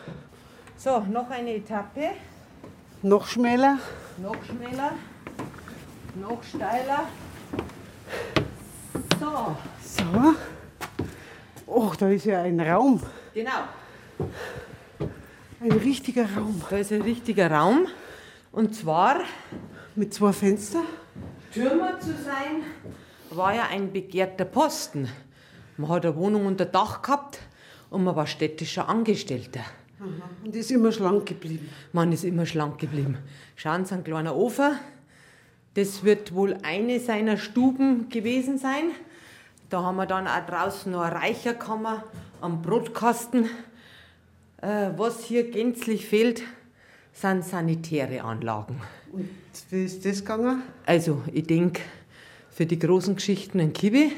[0.75, 2.09] So, noch eine Etappe.
[3.03, 3.77] Noch schmäler.
[4.17, 4.93] Noch schmäler.
[6.15, 7.07] Noch steiler.
[9.19, 9.55] So.
[9.83, 10.35] So.
[11.67, 13.03] Oh, da ist ja ein Raum.
[13.35, 13.51] Genau.
[15.61, 16.61] Ein richtiger Raum.
[16.69, 17.87] Da ist ein richtiger Raum.
[18.51, 19.21] Und zwar.
[19.93, 20.85] Mit zwei Fenstern.
[21.53, 22.63] Türmer zu sein,
[23.31, 25.09] war ja ein begehrter Posten.
[25.75, 27.39] Man hat eine Wohnung unter Dach gehabt
[27.89, 29.61] und man war städtischer Angestellter.
[30.45, 31.69] Und ist immer schlank geblieben.
[31.91, 33.17] Man ist immer schlank geblieben.
[33.57, 34.79] Schauen Sie, ein kleiner Ofen.
[35.73, 38.91] Das wird wohl eine seiner Stuben gewesen sein.
[39.69, 42.05] Da haben wir dann auch draußen noch eine Reicherkammer
[42.39, 43.49] am Brotkasten.
[44.61, 46.41] Äh, was hier gänzlich fehlt,
[47.13, 48.81] sind sanitäre Anlagen.
[49.11, 49.29] Und
[49.69, 50.63] wie ist das gegangen?
[50.85, 51.81] Also, ich denke,
[52.49, 54.11] für die großen Geschichten ein Kiwi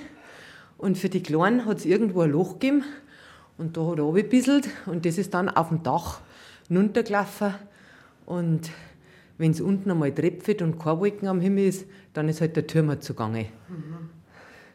[0.77, 2.83] und für die kleinen hat es irgendwo ein Loch gegeben
[3.59, 6.21] und da hat er runtergebisselt und das ist dann auf dem Dach
[6.71, 7.53] runtergelaufen
[8.25, 8.71] und
[9.37, 12.65] wenn es unten einmal tröpfelt und keine Wolken am Himmel ist, dann ist halt der
[12.65, 13.47] Türmer zugange.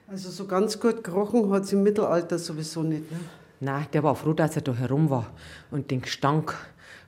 [0.07, 3.11] Also so ganz gut gerochen hat es im Mittelalter sowieso nicht.
[3.11, 3.19] Ne?
[3.61, 5.31] Nein, der war froh, dass er da herum war
[5.71, 6.55] und den Gestank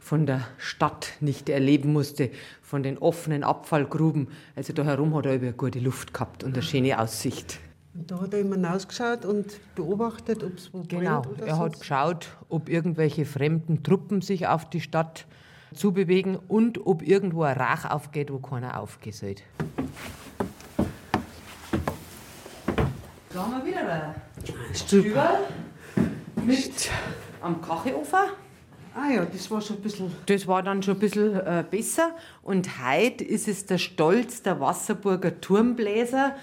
[0.00, 2.30] von der Stadt nicht erleben musste,
[2.62, 4.28] von den offenen Abfallgruben.
[4.56, 7.58] Also da herum hat er über eine gute Luft gehabt und eine schöne Aussicht.
[7.94, 11.58] Und da hat er immer hinausgeschaut und beobachtet, ob es wo Genau, brennt oder er
[11.58, 15.26] hat geschaut, ob irgendwelche fremden Truppen sich auf die Stadt
[15.74, 19.34] zubewegen und ob irgendwo ein Rauch aufgeht, wo keiner aufgehen soll.
[23.34, 24.14] Da haben wir wieder ein
[24.74, 25.40] Stüberl
[26.46, 26.90] mit
[27.40, 28.18] am Kachelofen.
[28.94, 30.10] Ah ja, das war schon ein bisschen.
[30.26, 32.16] Das war dann schon ein bisschen äh, besser.
[32.42, 36.36] Und heute ist es der Stolz der Wasserburger Turmbläser.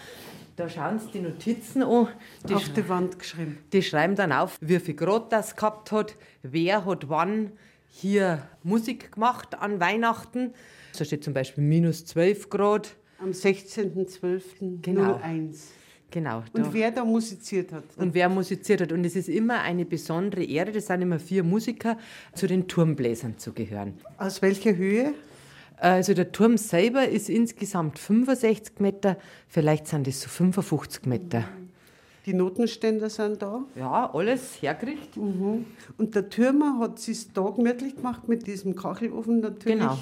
[0.55, 2.07] Da schauen Sie die Notizen an.
[2.47, 3.57] Die Auf die Wand geschrieben.
[3.73, 7.51] Die schreiben dann auf, wie viel Grad das gehabt hat, wer hat wann
[7.89, 10.53] hier Musik gemacht an Weihnachten.
[10.97, 12.95] Da steht zum Beispiel minus 12 Grad.
[13.19, 14.81] Am 16.12.01.
[14.81, 15.19] Genau.
[16.11, 16.43] Genau.
[16.53, 17.83] Und wer da musiziert hat.
[17.97, 18.91] Und wer musiziert hat.
[18.91, 21.97] Und es ist immer eine besondere Ehre, das sind immer vier Musiker,
[22.33, 23.95] zu den Turmbläsern zu gehören.
[24.17, 25.13] Aus welcher Höhe?
[25.77, 31.43] Also der Turm selber ist insgesamt 65 Meter, vielleicht sind es so 55 Meter.
[32.25, 33.63] Die Notenständer sind da.
[33.75, 35.17] Ja, alles hergerichtet.
[35.17, 35.65] Mhm.
[35.97, 39.79] Und der Türmer hat es da gemütlich gemacht mit diesem Kachelofen natürlich.
[39.79, 39.99] Genau.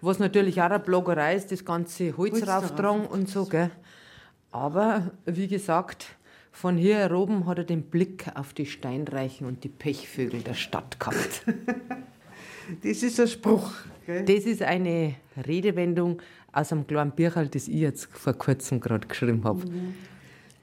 [0.00, 3.44] Was natürlich auch eine Bloggerei ist, das ganze Holz, Holz rauftragen und so.
[3.44, 3.70] Gell?
[4.50, 6.16] Aber wie gesagt,
[6.52, 10.98] von hier oben hat er den Blick auf die Steinreichen und die Pechvögel der Stadt
[10.98, 11.44] gehabt.
[12.82, 13.70] das ist ein Spruch.
[14.06, 14.24] Gell?
[14.24, 15.14] Das ist eine
[15.46, 16.20] Redewendung
[16.52, 19.60] aus einem kleinen Bücherl, das ich jetzt vor kurzem gerade geschrieben habe.
[19.66, 19.94] Mhm.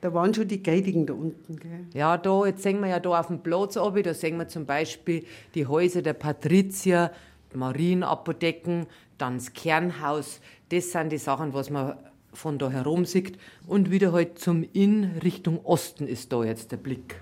[0.02, 1.56] Da waren schon die Geidigen da unten.
[1.56, 1.86] Gell?
[1.94, 4.66] Ja, da, jetzt sehen wir ja da auf dem Platz oben, da sehen wir zum
[4.66, 7.12] Beispiel die Häuser der Patrizier,
[7.54, 10.42] Marienapotheken, dann das Kernhaus.
[10.70, 11.96] Das sind die Sachen, was man
[12.36, 13.38] von da herum sieht.
[13.68, 17.22] Und wieder halt zum Inn Richtung Osten ist da jetzt der Blick.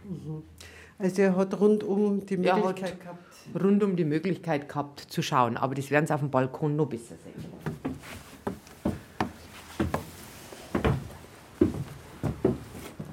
[1.00, 3.64] Also er hat rundum die Er Möglichkeit hat gehabt.
[3.64, 5.58] rundum die Möglichkeit gehabt zu schauen.
[5.58, 7.46] Aber das werden Sie auf dem Balkon noch besser sehen.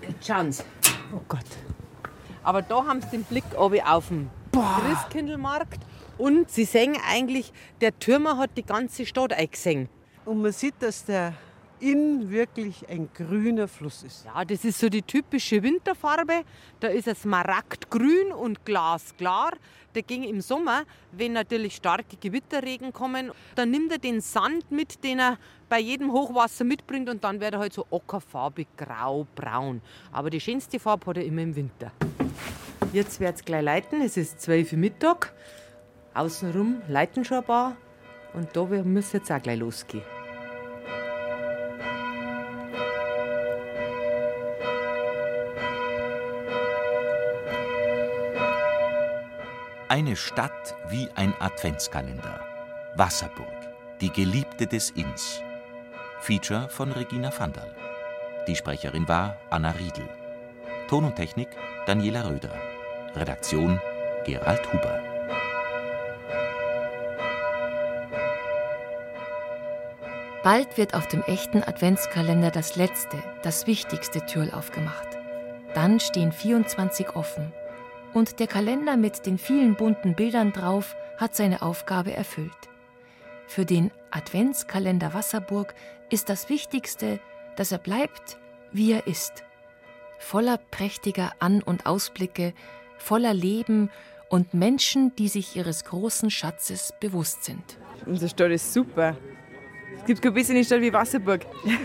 [0.02, 0.62] Jetzt schauen Sie.
[1.14, 1.44] Oh Gott.
[2.42, 5.80] Aber da haben Sie den Blick oben auf den Christkindlmarkt.
[6.18, 9.88] Und Sie sehen eigentlich, der Türmer hat die ganze Stadt eingesehen.
[10.24, 11.32] Und man sieht, dass der
[11.80, 14.26] Inn wirklich ein grüner Fluss ist.
[14.26, 16.42] Ja, das ist so die typische Winterfarbe.
[16.78, 19.52] Da ist es Smaragdgrün und glasklar.
[19.94, 25.02] Der ging im Sommer, wenn natürlich starke Gewitterregen kommen, dann nimmt er den Sand mit,
[25.02, 29.80] den er bei jedem Hochwasser mitbringt und dann wird er halt so ockerfarbig, grau, braun.
[30.12, 31.90] Aber die schönste Farbe hat er immer im Winter.
[32.92, 34.02] Jetzt wird es gleich leiten.
[34.02, 35.32] Es ist 12 Uhr Mittag.
[36.14, 37.76] Außenrum leiten schon ein paar.
[38.32, 40.04] Und da muss jetzt auch gleich losgehen.
[49.90, 52.38] Eine Stadt wie ein Adventskalender.
[52.94, 53.48] Wasserburg,
[54.00, 55.42] die Geliebte des Inns.
[56.20, 57.74] Feature von Regina Vandal.
[58.46, 60.08] Die Sprecherin war Anna Riedl.
[60.88, 61.48] Ton und Technik
[61.86, 62.54] Daniela Röder.
[63.16, 63.80] Redaktion
[64.24, 65.02] Gerald Huber.
[70.44, 75.18] Bald wird auf dem echten Adventskalender das letzte, das wichtigste Türl aufgemacht.
[75.74, 77.52] Dann stehen 24 offen.
[78.12, 82.50] Und der Kalender mit den vielen bunten Bildern drauf hat seine Aufgabe erfüllt.
[83.46, 85.74] Für den Adventskalender Wasserburg
[86.08, 87.20] ist das Wichtigste,
[87.56, 88.38] dass er bleibt,
[88.72, 89.44] wie er ist.
[90.18, 92.52] Voller prächtiger An- und Ausblicke,
[92.98, 93.90] voller Leben
[94.28, 97.78] und Menschen, die sich ihres großen Schatzes bewusst sind.
[98.06, 99.16] Unsere Stadt ist super.
[99.96, 101.46] Es gibt keine bessere Stadt wie Wasserburg.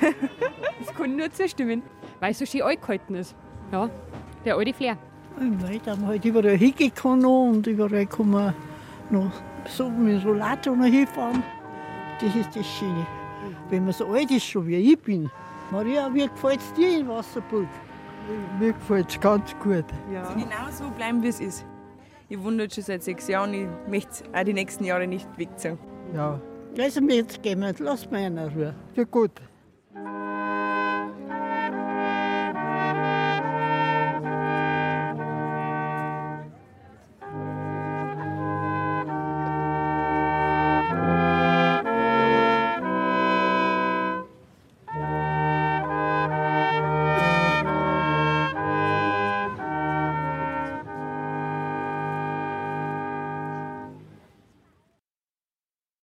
[0.78, 1.82] Das kann nur zustimmen,
[2.20, 3.34] weil es so schön alt gehalten ist.
[3.72, 3.90] Ja,
[4.44, 4.98] der alte Flair.
[5.40, 8.54] Im Wald haben wir halt überall hingehen noch und überall kann man
[9.10, 9.32] noch
[9.68, 11.44] so mit dem Rollator noch hinfahren.
[12.22, 13.06] Das ist das Schöne.
[13.70, 15.30] Wenn man so alt ist, schon wie ich bin.
[15.72, 17.68] Maria, wie gefällt es dir in Wasserburg?
[18.60, 19.86] Mir gefällt es ganz gut.
[20.14, 20.24] Ja.
[20.34, 21.66] Genau so bleiben, wie es ist.
[22.30, 23.54] Ich wohne dort schon seit sechs Jahren.
[23.54, 25.78] Ich möchte es auch die nächsten Jahre nicht wegziehen.
[26.14, 26.40] Ja,
[26.80, 28.74] Also, jetzt gehen wir, lass mal in Ruhe.
[28.96, 29.32] ja gut.